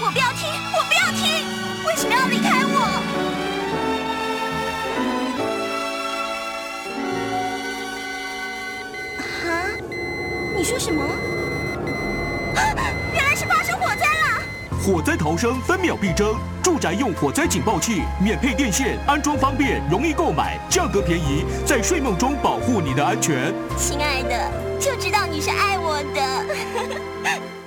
[0.00, 1.44] 我不要听，我不要听，
[1.86, 2.78] 为什么要离开我？
[9.18, 9.74] 啊？
[10.56, 11.04] 你说什么？
[13.12, 14.40] 原来是发生火灾了！
[14.80, 23.52] 火灾逃生分秒必争，住宅用火灾警报器，免配电线，安装方便，容易购买，价格便宜，在睡梦中保护你的安全。
[23.76, 27.57] 亲爱的，就知道你是爱我的。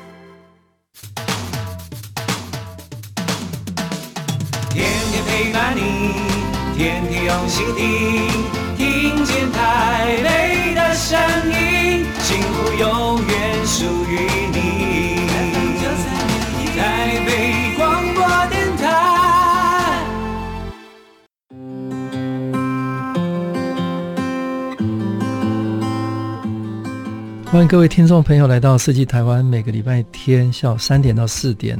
[5.43, 5.81] 陪伴你，
[6.77, 8.29] 天天用心听，
[8.77, 14.19] 听见台北的声音，幸福永远属于
[14.53, 14.61] 你。
[16.77, 18.85] 台北广播电台。
[27.51, 31.79] 欢迎各位听众朋友来到设计台湾，每个礼拜天下午三点到四点。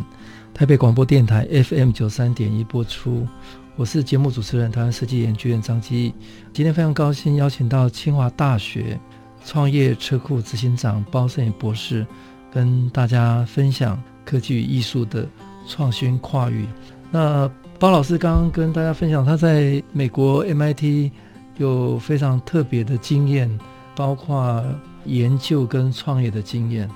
[0.62, 3.28] 台北广播电台 FM 九三点一播出，
[3.76, 6.14] 我是节目主持人台湾设计研究院张基。
[6.54, 9.00] 今天非常高兴邀请到清华大学
[9.44, 12.06] 创业车库执行长包胜博士，
[12.54, 15.28] 跟大家分享科技与艺术的
[15.68, 16.68] 创新跨域。
[17.10, 21.12] 那包老师刚刚跟大家分享他在美国 MIT
[21.58, 23.50] 有非常特别的经验，
[23.96, 24.64] 包括
[25.06, 26.88] 研究跟创业的经验。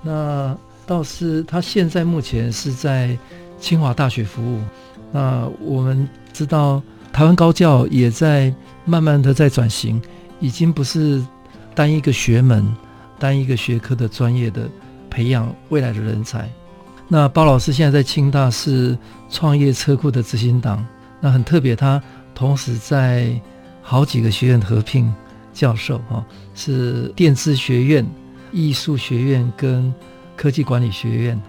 [0.00, 3.16] 那倒是他现在目前是在
[3.58, 4.60] 清华大学服务。
[5.12, 8.52] 那我们知道，台湾高教也在
[8.84, 10.00] 慢慢的在转型，
[10.40, 11.22] 已经不是
[11.74, 12.66] 单一个学门、
[13.18, 14.68] 单一个学科的专业的
[15.08, 16.50] 培养未来的人才。
[17.08, 18.96] 那包老师现在在清大是
[19.30, 20.84] 创业车库的执行长，
[21.20, 22.02] 那很特别，他
[22.34, 23.40] 同时在
[23.82, 25.12] 好几个学院合并
[25.52, 28.06] 教授啊，是电子学院、
[28.50, 29.92] 艺术学院跟。
[30.42, 31.40] 科技管理学院，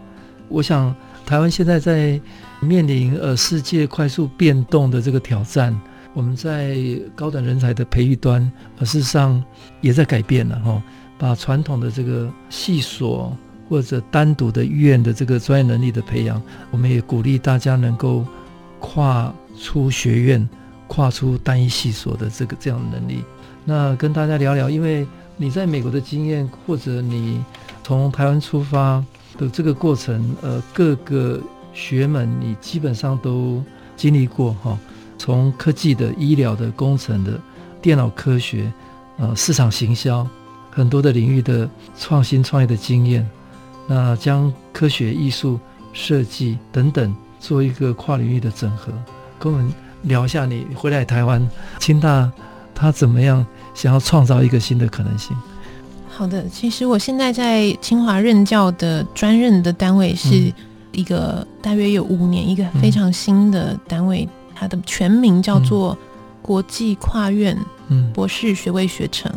[0.48, 2.22] 我想台湾现在在
[2.60, 5.76] 面临呃世界快速变动的这个挑战，
[6.14, 6.78] 我们在
[7.16, 8.40] 高等人才的培育端，
[8.78, 9.44] 呃事实上
[9.82, 10.80] 也在改变了哈，
[11.18, 13.36] 把传统的这个系所
[13.68, 18.24] 或者单独的院的这个专业能力的培养，我们也鼓励大家能够
[18.80, 20.48] 跨出学院，
[20.86, 23.24] 跨出单一系所的这个这样的能力。
[23.66, 25.04] 那跟大家聊聊，因为
[25.36, 27.44] 你在美国的经验，或者你。
[27.84, 29.04] 从台湾出发
[29.38, 31.40] 的这个过程，呃，各个
[31.74, 33.62] 学门你基本上都
[33.96, 34.78] 经历过哈。
[35.18, 37.40] 从科技的、医疗的、工程的、
[37.82, 38.72] 电脑科学，
[39.18, 40.28] 呃，市场行销，
[40.72, 43.30] 很多的领域的创新创业的经验，
[43.88, 45.60] 那将科学、艺术、
[45.94, 48.92] 设计等等做一个跨领域的整合，
[49.40, 51.46] 跟我们聊一下你回来台湾
[51.80, 52.30] 清大，
[52.74, 55.36] 他怎么样想要创造一个新的可能性。
[56.16, 60.54] 好的，其实我现在在清华任教的专任的单位是
[60.92, 65.98] 一个大约有五年，一个非常新的单位，它的全名叫做
[66.40, 67.58] 国际跨院
[68.14, 69.32] 博士学位学程，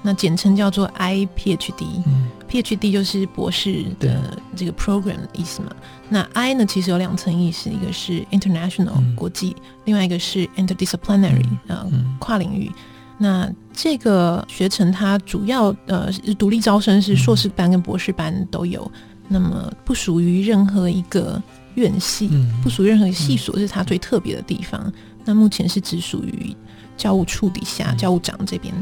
[0.00, 5.70] 那简称叫做 I-PhD，PhD 就是博士的这个 program 的意思嘛。
[6.08, 11.86] 那 I 呢，其实有两层意思，一个是 international 国际，另外一个是 interdisciplinary 啊
[12.18, 12.72] 跨领域。
[13.18, 21.42] 那这个学程它主要呃独立招生，是硕士班跟博士班都有，嗯、那么不属于任何一个
[21.76, 24.80] 院系，嗯、不属于任何系所，是它最特别的地方。
[24.84, 24.92] 嗯、
[25.24, 26.54] 那目前是只属于
[26.94, 28.72] 教务处底下、嗯、教务长这边。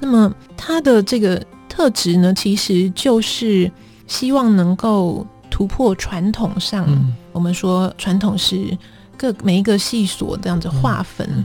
[0.00, 3.70] 那么它的这个特质呢，其实就是
[4.08, 8.76] 希望能够突破传统上，嗯、我们说传统是
[9.16, 11.44] 各每一个系所这样子划分，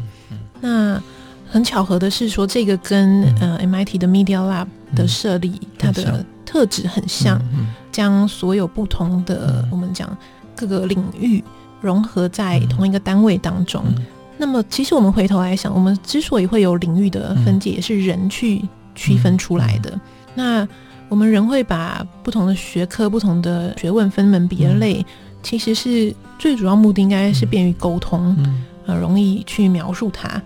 [0.60, 1.00] 那。
[1.50, 7.42] 很巧合的是，说这个跟呃 MIT 的 Media Lab 的设立，它的特质很像，
[7.92, 10.16] 将所有不同的我们讲
[10.56, 11.44] 各个领域
[11.82, 13.84] 融合在同一个单位当中。
[14.38, 18.64] 那么，其实我们回头来想，我们之所以会有领域的分界，也是人去
[18.96, 20.00] 区分出来的。
[20.36, 20.68] 那
[21.10, 25.06] 我们人会把不同的学科、不同的学问分门别类，
[25.42, 28.38] 其实是最主要目的，应该是便于沟通，
[28.86, 30.42] 呃，容易去描述它。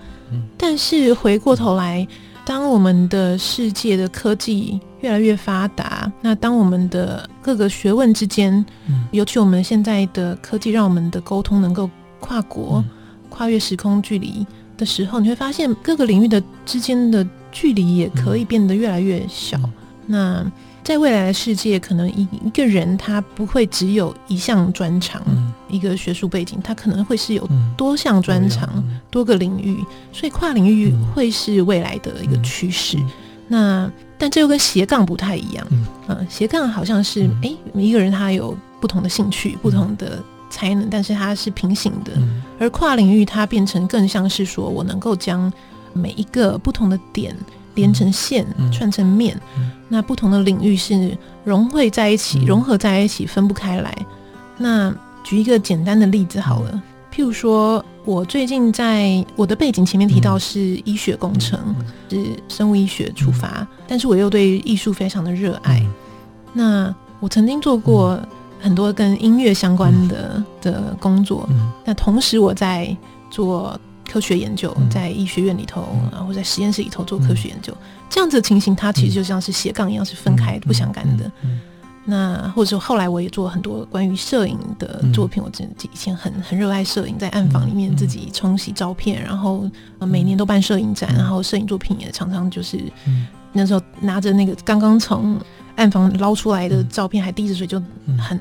[0.58, 2.08] 但是回过头来，
[2.46, 8.54] 当我们的世界的科技越来越发达，那当我们的各个学问之间，
[8.88, 12.86] 嗯、尤其我们现在的科技让我们的沟通能够跨国、嗯、
[13.30, 14.46] 跨越时空距离
[14.78, 19.58] 的时候，你会发现各个领域的之间的距离也可以变得越来越小。
[19.58, 19.72] 嗯、
[20.08, 20.52] 那
[20.84, 25.43] 在未来的世界，可能一一个人他不会只有一项专长，嗯、
[25.74, 32.98] 一个学术背景，他可能会是有多项专长、嗯、多个领域，所以跨领域会是未来的一个趋势。
[32.98, 33.10] 嗯、
[33.48, 35.68] 那但这又跟斜杠不太一样。
[35.72, 42.14] 嗯，呃、斜杠好像是哎，每一个人他有不同的兴趣、不同的才能，但是他是平行的。
[42.16, 45.52] 嗯、而跨领域它变成更像是说我能够将
[45.92, 47.36] 每一个不同的点。
[47.76, 53.92] 连成线，串成面，嗯嗯、那不同的领域是融汇在一起，嗯、融合在一起，分不开来。
[54.60, 54.94] 那
[55.24, 56.82] 举一个简单的例子好了，嗯、
[57.14, 65.80] 譬如说，我最近在我的背景前面提到是医学工程，嗯、是生物医学出发，嗯、但是我又对艺术非常的热爱。
[65.80, 65.94] 嗯、
[66.54, 68.20] 那我曾经做过
[68.60, 72.96] 很多跟音乐相关的、嗯、的工作，嗯、那同时我在
[73.30, 73.80] 做。
[74.06, 81.32] 科学研究在医学院里头，然后、嗯、在实验室里头做科学研究，嗯、这样子的情形，它其实就像是斜杠一样，是分开不相干的。
[82.06, 92.78] 那或者说后来我也做很多关于摄影的作品，嗯、我自己以前很很热爱摄影，在暗房里面自己冲洗照片，然后每年都办摄影展，然后摄影作品也常常就是、
[93.08, 95.40] 嗯、那时候拿着那个刚刚从
[95.76, 97.82] 暗房捞出来的照片，还滴着水，就
[98.20, 98.40] 很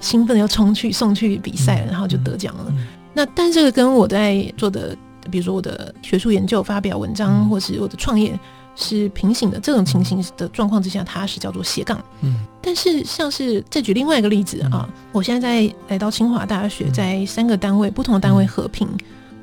[0.00, 2.72] 兴奋的要冲去送去比赛，然后就得奖了。
[3.12, 4.96] 那但这个跟我在做的。
[5.30, 8.38] 比如说我的学术研究发表文章，或是我的创业
[8.76, 12.02] 是平行的，这种情形的状况之下，它是叫做斜杠。
[12.22, 18.88] 嗯，但是像是再举另外一个例子啊，我现在在来到清华大学，在三个单位不同的单位合并，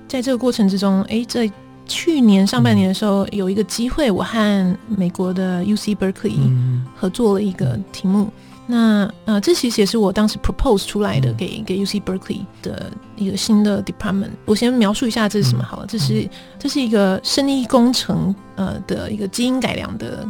[0.07, 1.49] 在这个过程之中，哎，在
[1.85, 6.51] 去年上半年的时候，有一个机会，我和美国的 UC Berkeley
[6.95, 8.31] 合作了一个题目。
[8.71, 14.29] 那呃，这其实也是我当时 propose 出来的，给给 UC Berkeley 的一个新的 department。
[14.45, 20.25] 我先描述一下这是什么好了，这是这是一个生意工程呃的一个基因改良的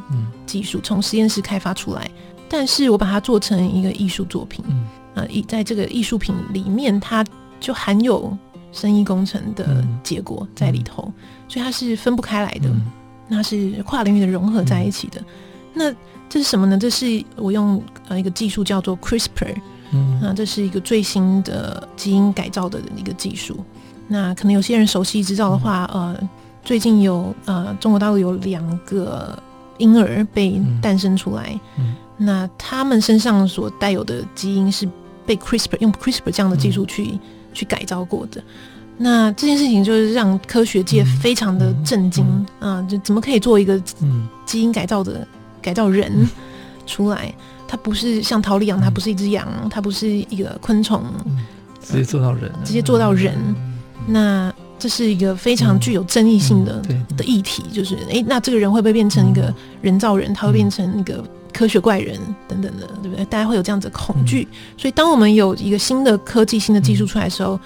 [0.48, 2.10] 技术，从实验室开发出来，
[2.50, 4.66] 但是我把它做成一个艺术作品，
[5.14, 7.24] 呃，一在这个艺术品里面，它
[7.60, 8.36] 就含有
[8.72, 11.14] 生意工程的结果在里头，
[11.48, 12.72] 所以它是分不开来的，
[13.28, 15.24] 那是跨领域的融合在一起的，
[15.76, 15.94] 那。
[16.32, 16.78] 这是什么呢？
[16.78, 19.54] 这是我用呃一个技术叫做 CRISPR，
[19.92, 23.58] 嗯，那这是一个最新的基因改造的一个技术。
[24.08, 26.18] 那可能有些人熟悉知道的话，呃，
[26.64, 29.38] 最近有呃中国大陆有两个
[29.78, 34.88] 婴儿被诞生出来，嗯，那他们身上所带有的基因是
[35.26, 37.20] 被 CRISPR 用 CRISPR 这样的技术去
[37.54, 38.42] 去改造过的。
[38.98, 42.82] 那这件事情就是让科学界非常的震惊啊！
[42.84, 43.78] 就怎么可以做一个
[44.46, 45.28] 基因改造的？
[45.62, 46.28] 改造人
[46.86, 47.34] 出来，
[47.68, 51.04] 它不是像桃李羊，它不是一只羊，它不是一个昆虫，
[51.82, 53.36] 直接做到人，直接做到人。
[54.08, 56.82] 那这是一个非常具有争议性的
[57.16, 60.34] 的议题，就是诶，那这个人会不会变成一个人造人？
[60.34, 63.24] 他会变成一个科学怪人等等的，对不对？
[63.26, 64.48] 大家会有这样子的恐惧。
[64.76, 67.60] 所以，当我们有一个新的科技、新的技术出来的时候，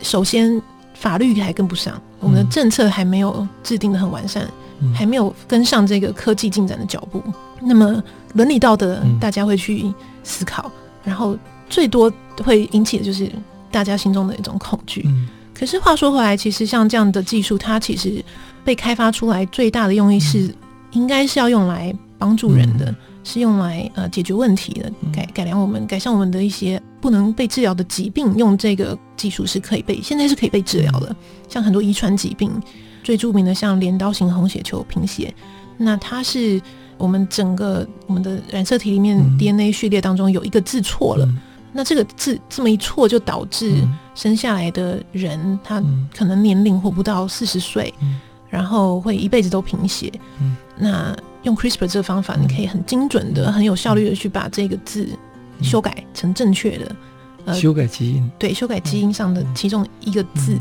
[0.00, 0.62] 首先
[0.94, 4.48] 法律还跟不上，我们的政策还没有制定的很完善。
[4.94, 7.22] 还没有跟上这个科技进展的脚步，
[7.60, 8.02] 那么
[8.34, 9.92] 伦理道德大家会去
[10.24, 10.72] 思考，嗯、
[11.04, 11.36] 然后
[11.68, 12.12] 最多
[12.42, 13.30] 会引起的就是
[13.70, 15.02] 大家心中的一种恐惧。
[15.06, 18.24] 嗯、可是话说回来，其实像这样的技术，它其实
[18.64, 20.54] 被开发出来最大的用意是，嗯、
[20.92, 31.16] 应该是要用来帮助人的，嗯、是用来呃解决问题的，改改良我们改善我们的一些不能被治疗的疾病，用这个技术是可以被现在是可以被治疗的，嗯、
[31.48, 32.50] 像很多遗传疾病。
[33.02, 35.34] 最著名的像镰刀型红血球贫血，
[35.76, 36.60] 那它是
[36.96, 41.38] 我们整个我们的染色体里面 DNA 序列当中有一个字错了，嗯、
[41.72, 43.74] 那这个字这么一错就导致
[44.14, 45.82] 生下来的人他
[46.14, 50.12] 可能年龄活不到四十岁，嗯、然后会一辈子都贫血。
[50.40, 55.08] 嗯、那用 CRISPR 这个方法，你可以很精准的、很有效率的去把这个字
[55.60, 56.96] 修改成正确的，
[57.46, 60.56] 呃，修改基因，对，修改基因上的其中一个字。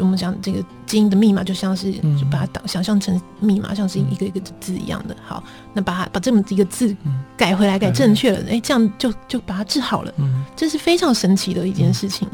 [0.00, 5.14] 我们讲这个基因的密码，就像是就把它当想象成密码，像是一个一个字一样的。
[5.24, 5.42] 好，
[5.72, 6.96] 那把它把这么一个字
[7.36, 10.12] 改回来，改正确了，哎，这样就就把它治好了。
[10.56, 12.26] 这是非常神奇的一件事情，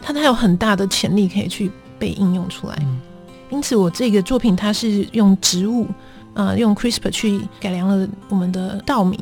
[0.00, 2.78] 它它有很大的潜力可以去被应用出来。
[3.50, 5.84] 因此，我这个作品它是用植物
[6.34, 9.18] 啊、呃，用 CRISPR 去改良了我们的稻米，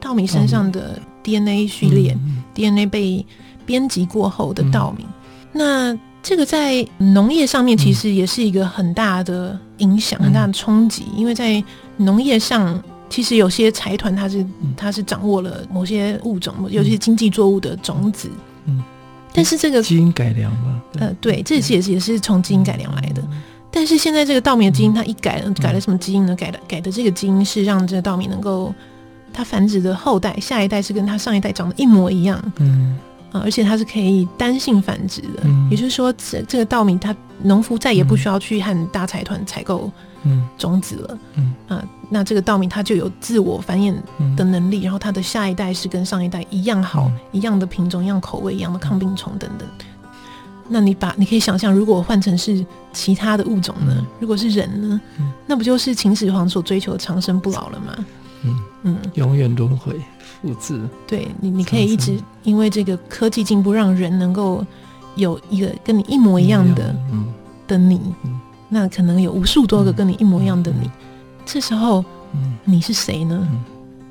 [0.00, 2.16] 稻米身上的 DNA 序列
[2.54, 3.24] ，DNA 被
[3.64, 5.06] 编辑过后的稻米，
[5.52, 5.98] 那。
[6.22, 11.62] 这个在农业上面其实也是一个很大的影响，嗯、很大的冲击，因为在
[11.96, 14.46] 农业上，其实有些财团它是
[14.76, 18.30] 它是掌握了某些物种，有些经济作物的种子，
[18.66, 18.80] 嗯，
[19.34, 23.42] 但是这个基因改良嘛，呃，对，这也是也是从基因改良来的，嗯、
[23.72, 26.36] 但是现在这个稻米的基因它一改了，改了什么基因呢？
[26.36, 28.72] 改的改的这个基因是让这个稻米能够
[29.32, 32.96] 它繁殖的后代下一代是跟它上一代长得一模一样，嗯。
[33.32, 39.90] 呃，而且它是可以单性繁殖的，嗯也就是说，这这个稻米它农夫再也不需要去和大财团采购
[40.24, 49.66] 嗯种子了，嗯啊、那这个稻米它就有自我繁衍嗯的能力，然后它的下一代是跟上一代一样好，嗯一样的品种、一样口味、一样的抗病虫等等。
[50.68, 53.94] 那你把你可以想象，如果换成是其他的物种呢？
[53.98, 55.00] 嗯如果是人呢？
[55.18, 58.06] 嗯那不就是秦始皇所追求的长生不老了吗？
[58.44, 60.00] 嗯，嗯，永远轮回
[60.42, 64.66] 复制，对你，你可以一直因为这个科技进步，让人能够
[65.14, 67.32] 有一个跟你一模一样的嗯。
[67.68, 70.90] 的你嗯，那可能有无数多个跟你一模一样的你嗯。
[71.46, 72.54] 这时候嗯。
[72.64, 73.48] 你是谁呢？
[73.50, 73.64] 嗯。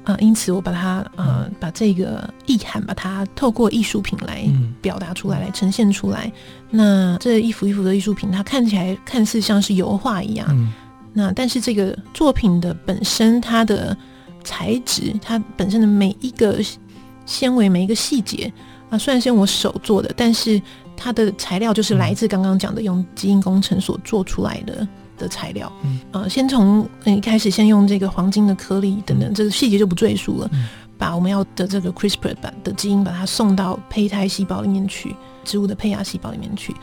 [0.03, 4.73] 啊，因此我把它呃把这个意涵，把它透过艺术品来嗯。
[4.81, 6.31] 表达出来，来呈现出来。
[6.71, 10.71] 那这一幅一幅的艺术品，它看起来看似像是油画一样，嗯。
[11.13, 13.95] 那但是这个作品的本身，它的
[14.43, 16.59] 材质，它本身的每一个
[17.25, 18.51] 纤维、每一个细节
[18.89, 20.61] 啊，虽然是用我手做的，但是
[20.95, 24.87] 它的材料就是来自刚刚讲的用基因工程所做出来的
[25.17, 25.71] 的材料。
[25.83, 30.49] 嗯呃，先从呃一开始先用这个黄金的颗粒等等，嗯这个细节就不赘述了。
[30.53, 30.67] 嗯
[30.97, 36.75] 把我们要的这个 CRISPR 版的基因把它送到胚胎细胞里面去，植物的胚芽细胞里面去。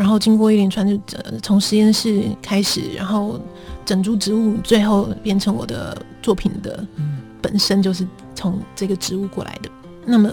[0.00, 3.38] 然后经过一连串就呃从实验室开始，然后
[3.84, 7.18] 整株植物最后变成我的作品的嗯。
[7.42, 9.70] 本身就是从这个植物过来的。
[10.04, 10.30] 那么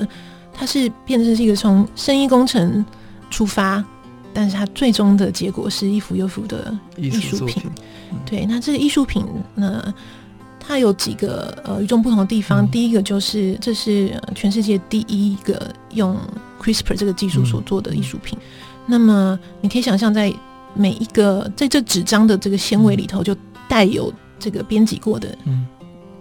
[0.54, 2.86] 它是变成是一个从生意工程
[3.30, 3.84] 出发，
[4.34, 7.64] 但是它最终的结果是一幅又一幅的艺艺术品。
[8.26, 9.94] 对，那这个艺术品呢，
[10.60, 12.66] 它有几个呃与众不同的地方。
[12.66, 12.70] 嗯。
[12.70, 16.18] 第一个就是这是呃全世界第一个用
[16.62, 18.38] CRISPR 这个技术所做的艺术品。
[18.88, 20.34] 那么你可以想象，在
[20.74, 23.36] 每一个在这纸张的这个纤维里头，就
[23.68, 25.68] 带有这个编辑过的嗯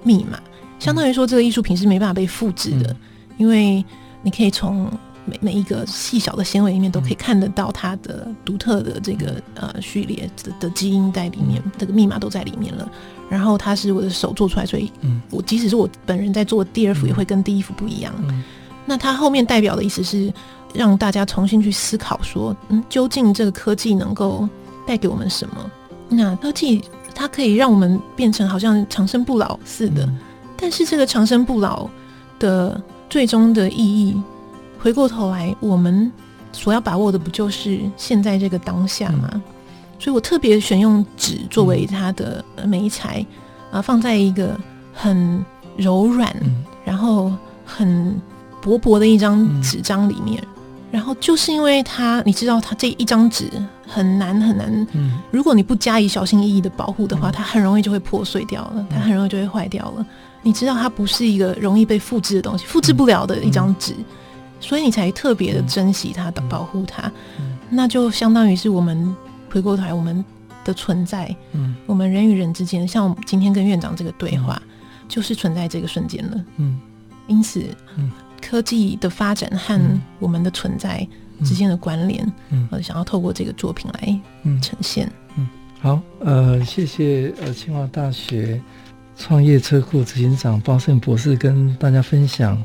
[0.03, 0.39] 密码，
[0.79, 2.97] 相当于说这个艺术品是没办法被复制的，嗯。
[3.39, 3.85] 因为
[4.23, 4.91] 你可以从
[5.27, 12.91] 每每一个细小的纤维里面都可以看得到它的独特的这个呃序列的的基因在里面，这个密码都在里面了。
[13.29, 15.21] 然后它是我的手做出来，所以嗯。
[15.31, 17.09] 我即使是我本人在做第二幅，嗯。
[17.09, 18.15] 也会跟第一幅不一样。
[18.29, 18.43] 嗯。
[18.87, 20.33] 那它后面代表的意思是
[20.75, 24.49] 让大家重新去思考说，嗯，究竟这个科技能够
[24.87, 25.71] 带给我们什么？
[26.09, 26.83] 那科技
[27.15, 30.19] 它可以让我们变成好像长生不老似的，嗯
[30.59, 31.89] 但是这个长生不老
[32.39, 34.21] 的最终的意义，
[34.79, 36.11] 回过头来，我们
[36.53, 39.43] 所要把握的不就是现在这个当下吗？
[39.99, 43.25] 所以我特别选用纸作为它的媒材
[43.71, 44.59] 啊，放在一个
[44.95, 45.45] 很
[45.77, 47.33] 柔软，嗯然后
[47.65, 48.15] 很
[48.63, 50.43] 薄薄的一张纸张里面。
[50.97, 53.51] 然后就是因为它，你知道，它这一张纸
[53.87, 54.87] 很难很难。
[54.95, 60.07] 嗯如果你不加以小心翼翼的保护的话，嗯它很容易就会破碎掉了，它很容易就会坏掉了。
[60.41, 63.95] 你知道，它不是一个容易被复制的东西，复制不了的一张纸，
[64.59, 67.13] 所以你才特别的珍惜它，嗯保护它。
[67.39, 69.15] 嗯那就相当于是我们
[69.53, 70.25] 回过头来，我们
[70.65, 74.59] 的存在，嗯我们人与人之间，像今天跟院长这个对话，
[75.07, 76.45] 就是存在这个瞬间了。
[76.57, 76.81] 嗯
[77.27, 77.63] 因此，
[77.99, 78.11] 嗯
[78.41, 81.07] 科技的发展和嗯我们的存在
[81.45, 85.11] 之间的关联，嗯我想要透过这个作品来嗯呈现。
[85.37, 85.49] 嗯
[85.81, 88.61] 好，呃，谢谢呃清华大学
[89.17, 92.63] 创业车库执行长包胜博士跟大家分享，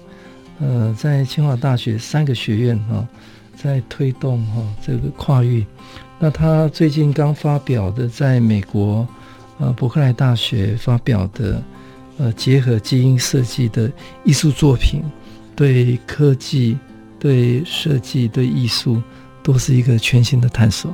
[0.60, 3.08] 呃，在清华大学三个学院哈、哦，
[3.56, 5.66] 在推动哈、哦、这个跨域。
[6.18, 9.08] 那他最近刚发表的，在美国
[9.60, 11.62] 呃伯克莱大学发表的
[12.18, 13.92] 呃结合基因设计的
[14.24, 15.02] 艺术作品，
[15.62, 16.76] 对科技、
[17.20, 19.00] 对设计、对艺术
[19.44, 20.92] 都是一个全新的探索。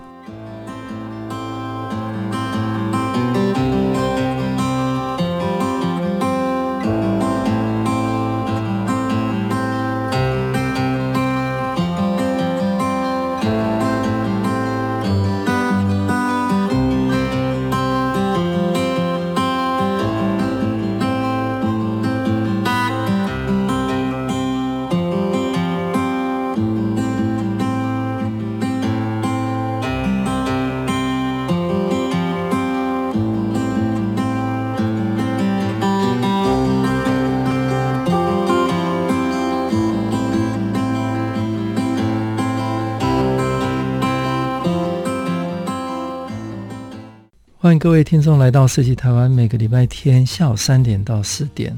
[47.87, 51.73] 各位听众来到设计台湾，每个礼拜天下午三点到四点，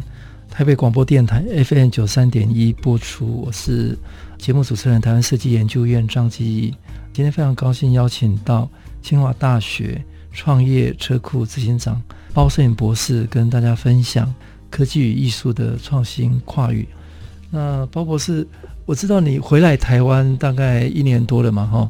[0.50, 3.44] 台北广播电台 FM 九三点一播出。
[3.46, 3.96] 我是
[4.40, 6.74] 节目主持人，台湾设计研究院张基义。
[7.14, 8.68] 今天非常高兴邀请到
[9.04, 10.04] 清华大学
[10.34, 12.02] 创业车库执行长
[12.34, 14.34] 包摄影博士，跟大家分享
[14.72, 16.88] 科技与艺术的创新跨域。
[17.52, 18.48] 那包博士，
[18.88, 21.90] 我知道你回来台湾大概一年多了嘛，哈，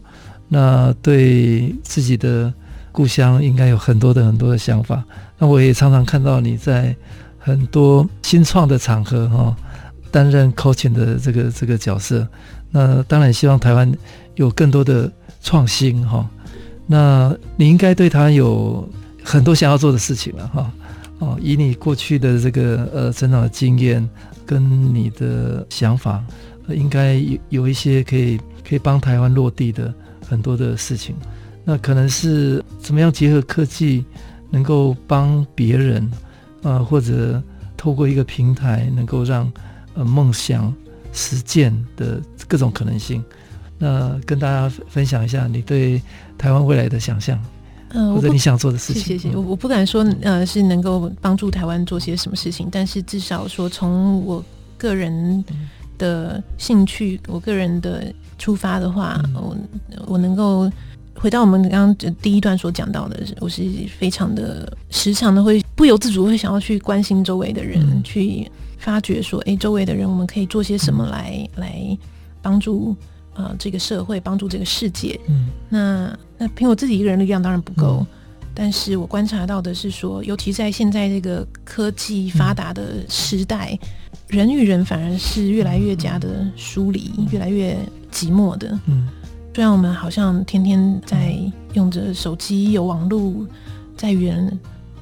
[0.49, 2.53] 那对自己的
[2.91, 5.03] 故乡应该有很多的很多的想法。
[5.37, 6.95] 那我也常常看到你在
[7.37, 9.55] 很多新创的场合，哈，
[10.11, 12.27] 担任 coaching 的这个这个角色。
[12.71, 13.91] 那当然希望台湾
[14.35, 15.11] 有更多的
[15.41, 16.29] 创新，哈。
[16.85, 18.87] 那你应该对台湾有
[19.23, 20.71] 很多想要做的事情了，哈。
[21.19, 24.07] 哦，以你过去的这个呃成长的经验
[24.45, 26.23] 跟你的想法。
[26.75, 29.91] 应该有有一些可以可以帮台湾落地的
[30.27, 31.15] 很多的事情，
[31.69, 34.03] 那可能是怎么样结合科技，
[34.49, 36.03] 能够帮别人，
[36.63, 37.39] 啊、呃，或者
[37.77, 39.51] 透过一个平台，能够让
[39.93, 40.73] 呃梦想
[41.13, 43.23] 实践的各种可能性。
[43.77, 46.01] 那跟大家分享一下你对
[46.39, 47.39] 台湾未来的想象，
[47.89, 49.03] 嗯、呃，或者你想做的事情。
[49.03, 54.43] 谢谢，我我不敢说呃是能够帮助台湾做些什么事情，但是至少说从我
[54.75, 55.45] 个人。
[55.51, 58.05] 嗯的兴趣，我个人的
[58.37, 59.57] 出发的话，嗯、我
[60.07, 60.71] 我能够
[61.21, 63.61] 回到我们刚刚第一段所讲到的，我是
[63.97, 71.97] 非常的时常的会不由自主会想要去关心周围的人，嗯、去发掘说，哎，周围的人我们可以做些什么来、嗯、来
[72.41, 72.95] 帮助
[73.33, 75.19] 呃这个社会，帮助这个世界。
[75.27, 78.07] 嗯，那那凭我自己一个人力量当然不够，嗯、
[78.53, 83.77] 但是我观察到的是说，尤其在现在这个科技发达的时代。
[83.81, 83.87] 嗯
[84.29, 87.75] 人与人反而是越来越加的疏离，嗯、越来越
[88.11, 88.79] 寂寞的。
[88.85, 89.07] 嗯，
[89.53, 91.35] 虽然我们好像天天在
[91.73, 93.45] 用着手机、有网络，
[93.97, 94.57] 在与人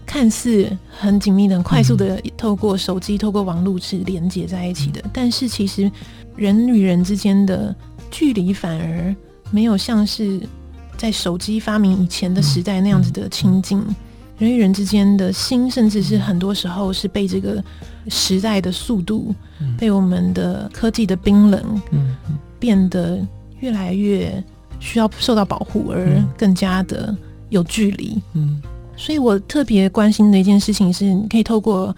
[0.06, 5.92] 看似很紧密的、很快速的透过手机、透过网络是连接在一起的，嗯、但是其实
[6.36, 7.76] 人与人之间的
[8.10, 9.16] 距离反而
[9.52, 10.42] 没有像是
[10.98, 13.84] 在手机发明以前的时代那样子的亲近。
[14.40, 17.64] 人与人之间的心，甚至是很多时候是被这个
[18.08, 21.82] 时代的速度，嗯、被我们的科技的冰冷，
[22.60, 23.20] 变得
[23.60, 24.44] 越来越
[24.80, 27.16] 需要受到保护，而更加的
[27.50, 28.22] 有距离。
[28.34, 28.62] 嗯、
[28.96, 31.96] 所以我特别关心的一件事情是，你可以透过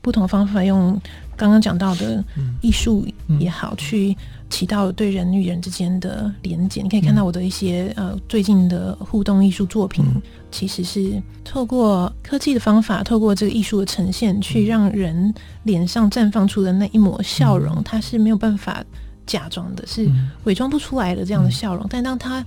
[0.00, 1.00] 不同方法，用
[1.36, 2.24] 刚刚讲到的
[2.60, 3.06] 艺术
[3.38, 4.16] 也好，去。
[4.50, 10.04] 起到对人与人之间的连接，你可以看到我的一些呃最近的互动艺术作品，
[10.50, 15.32] 其实是透过科技的方法，透过这个艺术的呈现，去让人
[15.62, 18.84] 脸上绽放出的那一抹笑容，它是没有办法
[19.30, 20.10] 假装的，是
[20.42, 21.86] 伪装不出来的这样的笑容。
[21.88, 22.44] 但当他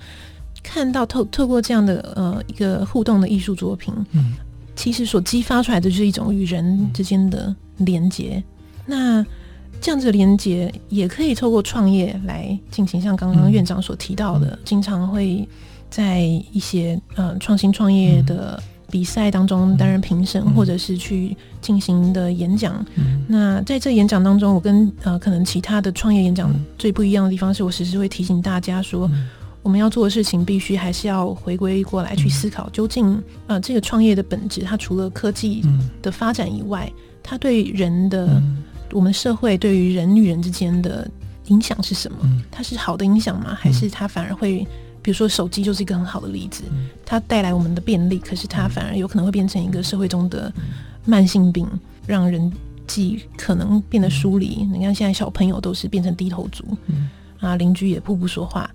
[0.61, 3.93] 看到透透过这样的呃一个互动的艺术作品，
[4.75, 8.43] 其实所激发出来的就是一种与人之间的连接。
[8.85, 9.25] 那
[9.79, 15.47] 这样子的连接也可以透过创业来进行，像刚刚院长所提到的，嗯、经常会
[15.89, 16.19] 在
[16.51, 18.61] 一些呃创新创业的
[18.93, 22.85] 比赛当中担任评审，嗯、或者是去进行的演讲。
[22.95, 29.27] 嗯、那在这演讲当中，我跟呃可能其他的创业演讲最不一样的地方是，我时时会提醒大家说，嗯、
[29.63, 35.63] 我们要做的事情必须还是要回归过来去思考，究竟呃这个创业的本质，它除了科技
[36.03, 36.87] 的发展以外，
[37.23, 38.27] 它对人的。
[38.27, 38.63] 嗯。
[38.91, 41.09] 我们社会对于人与人之间的
[41.47, 42.17] 影响是什么？
[42.51, 43.57] 它是好的影响吗？
[43.59, 44.67] 还是它反而会，
[45.03, 46.63] 比如说手机就是一个很好的例子，
[47.05, 50.51] 它带来我们的便利，可是它反而有可能会变成一个社会中的
[51.05, 51.67] 慢性病，
[52.07, 52.51] 让人
[52.87, 54.65] 际可能变得疏离。
[54.71, 56.63] 你看现在小朋友都是变成低头族，
[57.39, 58.67] 啊，邻居也互不说话，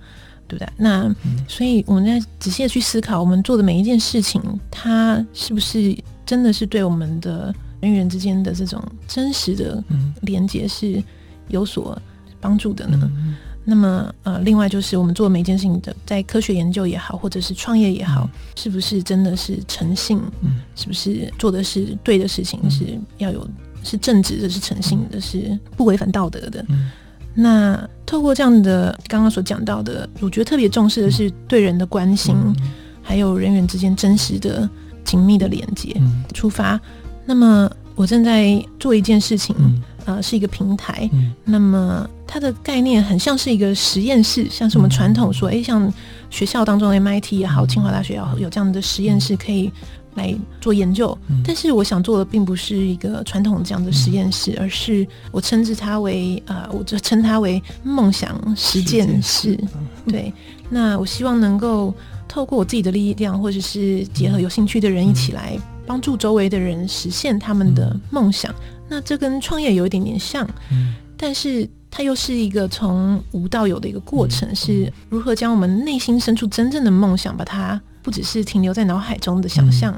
[0.47, 0.71] 对不对？
[0.77, 1.13] 那
[1.49, 7.55] 所以我们在仔细的去思考，我们做的每一件事情，它是不是真的是对我们的？
[7.81, 9.81] 人与人之间的这种真实的
[10.23, 11.01] 连接是
[11.47, 11.97] 有所
[12.41, 13.09] 帮助的呢。
[13.69, 20.19] 嗯、那么，呃，另外就是我们做每一件事情的，在科学研究也好，或者是创业也好，嗯、是不是真的是诚信？
[20.41, 22.59] 嗯、是不是做的是对的事情？
[22.63, 23.47] 嗯、是要有
[23.85, 26.65] 是正直的，是诚信的，是不违反道德的。
[26.69, 26.91] 嗯、
[27.35, 32.57] 那透过这样的刚刚所讲到的，我觉得特别重视的是对人的关心，嗯、
[33.03, 34.69] 还有人员之间真实的
[35.05, 36.81] 紧密的连接、嗯、出发。
[37.25, 41.07] 那么我正在做一件事情，嗯、呃，是一个平台。
[41.13, 45.93] 嗯、那么它的概念很像是一个实验室，像是我们传统说，哎，像
[46.31, 49.71] 学校当中的 MIT 也好，清华大学也好，有这样的实验室可以
[50.15, 51.17] 来做研究。
[51.29, 59.59] 嗯、但是我想做的并不是一个传统这样的实验室，嗯、而是我称之它为啊、呃，我就称它为梦想实践室。
[60.07, 60.33] 对，
[60.71, 61.93] 那我希望能够
[62.27, 65.59] 透过我自己的力量，或者是结合有兴趣的人一起来。
[65.87, 68.57] 帮助周围的人实现他们的梦想，嗯、
[68.89, 79.95] 那这跟创业有一点点像，嗯、但是它又是一个从无到有的一个过程，嗯、是如何将我们内心深处真正的梦想，把它不只是停留在脑海中的想象，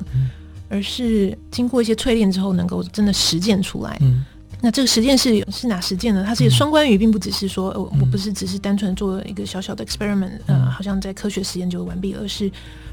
[0.68, 3.96] 而是经过一些淬炼之后，能够真的实践出来。
[4.00, 4.24] 嗯、
[4.60, 6.24] 那这个实践是是哪实践呢？
[6.26, 12.50] 它是双关语，并不只是说，我我不是只是单纯做一个小小的 experiment，呃，好像在科学实验就完毕，而是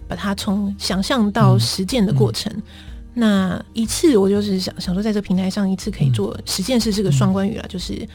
[0.08, 2.52] 把它从想象到实践的过程。
[3.20, 8.08] 那一次，我就是想想说，在这个平台上一次可以做实践是这个双关语了，就是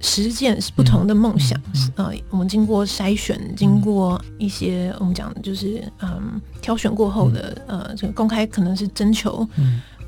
[0.00, 1.60] 实践是不同的梦想。
[1.96, 9.46] 呃，我们经过筛选，经过一些我们讲就是嗯挑选过后的呃这个公开可能是征求。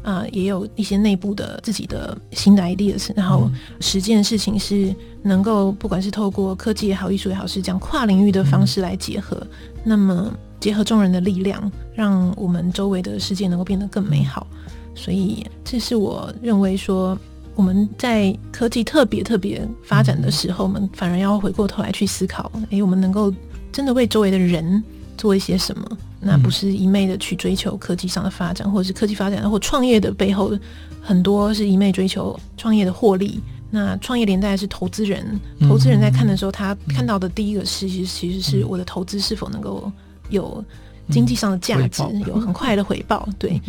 [0.05, 9.45] 啊、呃，也有一些内部的自己的新的 ideas，然后十件事情是能够不管是透过科技也好，艺术也好，是这样跨领域的方式来结合，
[9.85, 14.47] 那么结合众人的力量，让我们周围的世界能够变得更美好。
[14.95, 17.17] 所以，这是我认为说
[17.55, 23.33] 我们在科技特别特别发展的时候，我们反而要回过头来去思考，诶，我们能够
[23.71, 24.83] 真的为周围的人
[25.17, 25.99] 做一些什么？
[26.21, 30.53] 那不是一昧的去追求科技上的发展，或者是科技发展或创业的背后，
[31.01, 33.41] 很多是一昧追求创业的获利。
[33.71, 39.93] 那创业连带是投资人，投资人在看的时候，他看到的第一个事，其实其实是我的投资是否能够
[40.31, 40.65] 有
[41.11, 43.29] 经济上的价值，有很快的回报。
[43.39, 43.61] 对，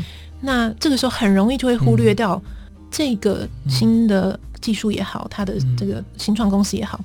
[0.41, 2.41] 那这个时候很容易就会忽略掉
[2.89, 6.99] 这个新的技术也好，它的这个新创公司也好，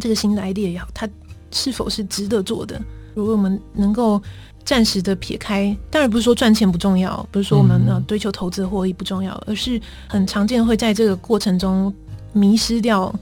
[0.00, 1.08] 这个新的 idea 也好，它
[1.50, 2.80] 是否是值得做的？
[3.14, 4.22] 如果我们能够。
[4.64, 11.92] 暂时的撇开，当然不是说赚钱不重要，不是说我们呃追求投资获益不重要，而是很常见会在这个过程中
[12.32, 13.12] 迷失掉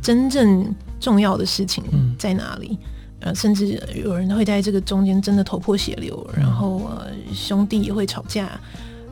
[0.00, 1.82] 真正重要的事情
[2.16, 2.78] 在哪里。
[3.24, 8.60] 呃，甚至有人会在这个中间真的头破血流，然后呃兄弟也会吵架，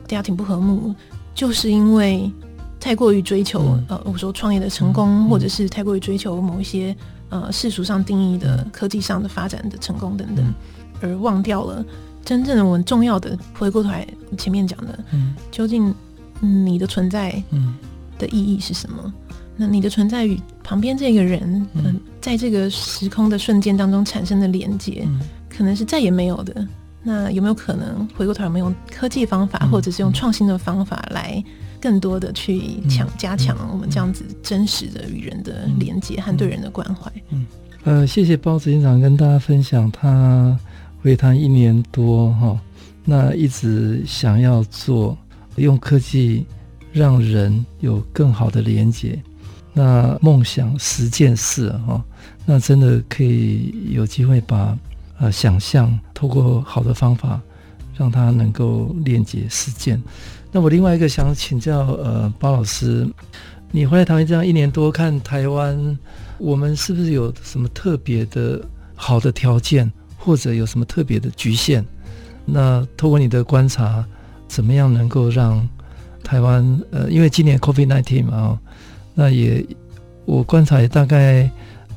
[0.07, 0.93] 家庭不和睦，
[1.33, 2.31] 就是因为
[2.79, 6.95] 太过于追求呃我说创业的成功，或者是太过于追求某一些
[7.29, 10.45] 呃世俗上定义的科技上的发展的成功等等。
[11.01, 11.83] 而忘掉了
[12.23, 14.07] 真正的我们重要的，回过头来
[14.37, 15.93] 前面讲的，嗯，究竟
[16.39, 17.73] 你的存在，嗯，
[18.19, 19.13] 的意义是什么？
[19.55, 21.41] 嗯、那你的存在与旁边这个人，
[21.73, 26.67] 嗯、呃，在这个时空的瞬间当中产生的连接，嗯、可能是再也没有的。
[27.01, 31.43] 那有没有可能回过头来，我们用科技方法，嗯、或者是用创新的方法，来
[31.81, 37.11] 更多的去强加强我们这样子真实的与人的连接和对人的关怀？
[37.29, 37.45] 嗯，
[37.83, 40.57] 呃，谢谢包执行长跟大家分享他。
[41.03, 42.57] 为他一年多哈，
[43.03, 45.17] 那一直想要做
[45.57, 46.45] 用科技
[46.93, 49.21] 让人有更好的连接，
[49.73, 52.03] 那梦想十件事哈，
[52.45, 54.77] 那真的可以有机会把
[55.19, 57.41] 呃想象透过好的方法
[57.97, 60.01] 让他能够链接实践。
[60.51, 63.07] 那我另外一个想请教呃包老师，
[63.71, 65.97] 你回来台湾这样一年多，看台湾
[66.37, 68.61] 我们是不是有什么特别的
[68.95, 69.91] 好的条件？
[70.17, 71.83] 或者有什么特别的局限？
[72.45, 74.05] 那透过你的观察，
[74.47, 75.67] 怎么样能够让
[76.23, 76.81] 台湾？
[76.91, 78.59] 呃，因为今年 COVID-19 嘛，哦，
[79.13, 79.65] 那也
[80.25, 81.49] 我观察也大概，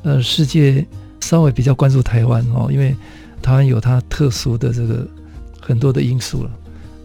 [0.03, 0.85] 呃，世界
[1.19, 2.95] 稍微比较关注台湾哦，因为
[3.41, 5.07] 台湾有它特殊的这个
[5.61, 6.51] 很多的因素了。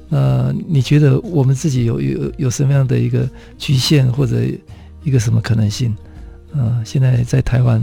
[0.08, 4.40] 那你觉得我们自己有有有什么样的一个局限，或者
[5.02, 5.94] 一个什么可能性？
[6.54, 7.80] 呃，现在在台湾，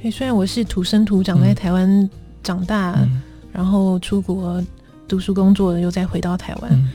[0.00, 1.88] 对，虽然我是土生土长在台湾。
[1.88, 2.10] 嗯
[2.46, 3.20] 长大，嗯、
[3.52, 4.62] 然后出国
[5.08, 6.88] 读书工作，又再回到台湾，嗯、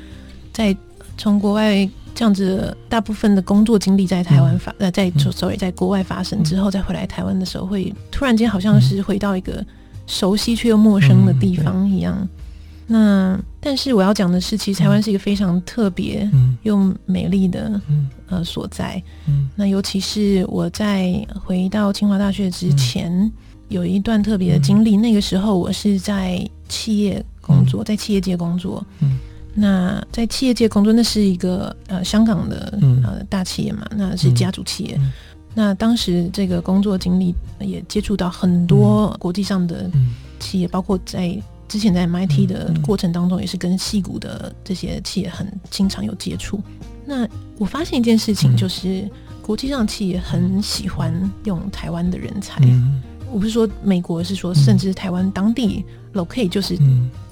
[0.54, 0.74] 在
[1.18, 1.86] 从国外
[2.22, 9.66] 这样子大部分的工作经历在台湾发，呃、嗯，在 sorry 在国外发生之后，再回来台湾的时候，会突然间好像是回到一个
[10.06, 12.16] 熟悉却又陌生的地方一样。
[12.90, 16.30] 嗯、那但是我要讲的是，其实台湾是一个非常特别
[16.62, 19.02] 又美丽的、嗯、呃所在。
[19.28, 21.12] 嗯、那尤其是我在
[21.44, 23.12] 回到清华大学之前。
[23.12, 23.32] 嗯。
[23.70, 28.86] 有一段特别的经历，嗯、那个时候我是在企业工作，嗯、在企业界工作。
[29.00, 29.18] 嗯，
[29.54, 34.96] 那在企业界工作，那是一个呃香港的、嗯、呃大企业嘛，那是家族企业。
[35.00, 35.12] 嗯、
[35.54, 39.90] 那当时这个工作经历也接触到很多国际上的
[40.40, 41.38] 企业，嗯、包括在
[41.68, 46.60] 之前在 MIT 的过程当中，也是跟戏骨的这些企业很经常有接触。
[47.06, 47.28] 那
[47.58, 49.10] 我发现一件事情，就是
[49.42, 52.62] 国际上企业很喜欢用台湾的人才。
[52.64, 53.02] 嗯。
[53.34, 56.78] 我不是说美国，是说甚至台湾当地 locate 就是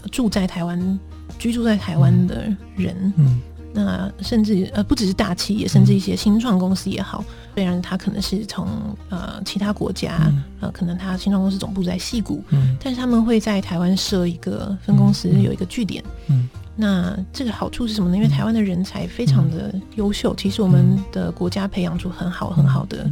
[0.10, 0.98] 住在台湾、嗯、
[1.40, 2.44] 居住在台湾的
[2.76, 3.26] 人，嗯。
[3.26, 7.24] 嗯、那甚至呃不只是大企业，甚至一些新创公司也好，
[7.54, 8.68] 虽然他可能是从
[9.10, 16.04] 呃其他国家，嗯、呃可能他新创公司总部在矽谷，嗯、但是他们会在台湾设一个分公司，有一个据点。
[16.30, 16.50] 嗯。
[16.50, 18.16] 嗯、那这个好处是什么呢？
[18.18, 23.08] 因为台湾的人才非常的优秀，其实我们的国家培养出很好很好的。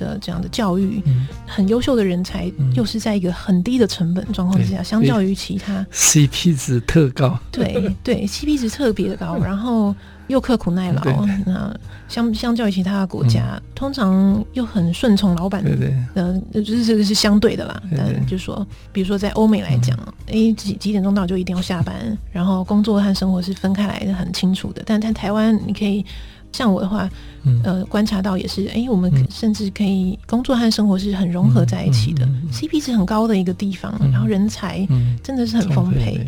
[0.00, 4.84] 的这样的教育，嗯、很优秀的人才，嗯、又是在一个很低的成本状况之下，对。
[4.84, 9.36] 相较于其他 CP 值特高，对对， CP 值特别的高。
[9.44, 9.94] 然后
[10.28, 11.02] 又刻苦耐劳，
[11.44, 11.72] 那
[12.08, 15.88] 相相较于其他的国家，嗯、通常又很顺从老板的，对。
[15.88, 17.82] 对，呃，就是这个是相对的啦。
[17.96, 19.96] 但就是说，比如说在欧美来讲，
[20.26, 21.94] 哎、嗯，几几点钟到就一定要下班，
[22.32, 24.82] 然后工作和生活是分开来的，很清楚的。
[24.86, 26.04] 但在台湾，你可以
[26.52, 27.08] 像我的话，
[27.44, 34.86] 嗯、呃，观察到也是，哎，我们甚至可以工作和生活是很融合在一起的、嗯嗯嗯、，CP 值很高的一个地方，嗯、然后人才
[35.22, 36.20] 真的是很丰沛。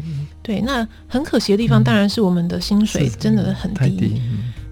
[0.43, 4.21] 对，那很可惜的地方当然是我们的薪水真的很低，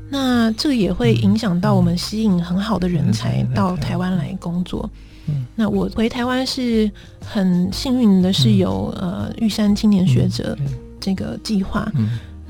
[0.09, 4.89] 那这个也会影响到我们吸引很好的人才到台湾来工作。
[5.27, 6.91] 嗯、那我回台湾是
[7.25, 10.57] 很幸运的，是有、嗯、呃玉山青年学者
[10.99, 11.91] 这个计划。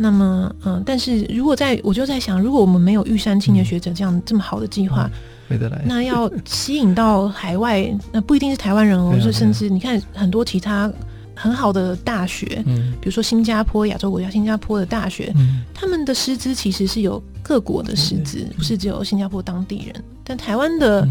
[0.00, 5.08] 嗯、那么嗯、呃，但是如果在我就在想，如果我们没有玉山青年学者这样这么好的计划，
[5.48, 10.90] 嗯、那要吸引到海外，那不一定是台湾人哦， 就甚至你看很多其他。
[11.32, 20.04] 很好的大学，嗯，比如说新加坡亚洲国家，新加坡的大学，嗯，他们的师资其实是有各国的师资，不是只有新加坡当地人。
[20.22, 21.08] 但台湾的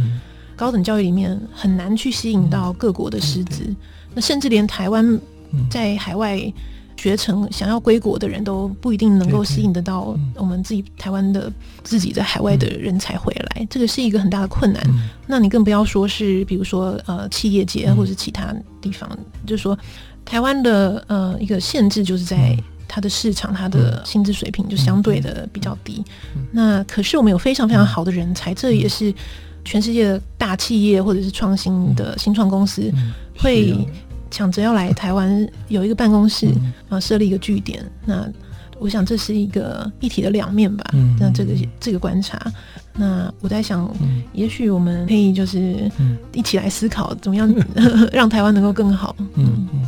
[0.55, 3.73] 高等教育里面很难去吸引到各国的师资，
[4.13, 5.19] 那甚至连台湾
[5.67, 6.39] 在海外
[6.99, 11.51] 学成想要归国的人都不一定能够吸引得到我们自己台湾的
[11.83, 14.83] 自己在海外的人才回来，这个是一个很大的困难。
[15.27, 19.09] 那你更不要说是比如说呃企业界或者是其他地方，
[19.45, 19.77] 就是说。
[20.25, 22.55] 台湾的呃一个限制就是在
[22.87, 26.05] 它的市场，它的薪资水平就相对的比较低。
[26.51, 29.11] 那可是我们有非常非常好的人才，这也是
[29.65, 32.91] 全世界的大企业或者是创新的新创公司
[33.39, 33.75] 会
[34.31, 36.47] 抢着要来台湾有一个办公室
[36.89, 37.83] 啊，设立一个据点。
[38.05, 38.27] 那
[38.79, 40.85] 我想这是一个一体的两面吧。
[41.19, 42.39] 那这个这个观察，
[42.93, 43.93] 那我在想，
[44.31, 45.91] 也许我们可以就是
[46.31, 47.53] 一起来思考怎么样
[48.13, 49.15] 让台湾能够更好。
[49.35, 49.81] 嗯嗯。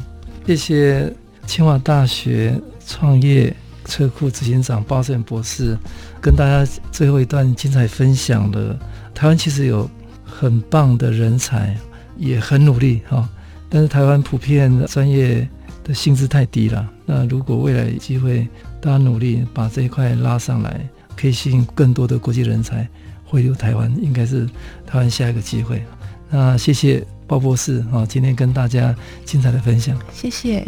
[0.45, 1.13] 谢谢
[1.45, 5.77] 清华大学创业车库执行长包胜博士，
[6.21, 8.77] 跟大家最后一段精彩分享了。
[9.13, 9.89] 台湾其实有
[10.25, 11.77] 很棒的人才，
[12.17, 13.29] 也很努力哈。
[13.71, 15.47] 但是台湾普遍专业
[15.83, 16.87] 的薪资太低了。
[17.05, 18.47] 那如果未来有机会，
[18.79, 22.87] 大家努力把这一块拉上来，可以吸引更多的国际人才
[23.25, 24.45] 回流台湾，应该是
[24.85, 25.81] 台湾下一个机会。
[26.29, 27.03] 那谢谢。
[27.27, 28.93] 鲍博士，啊，今天跟大家
[29.23, 30.65] 精彩的分享，谢谢。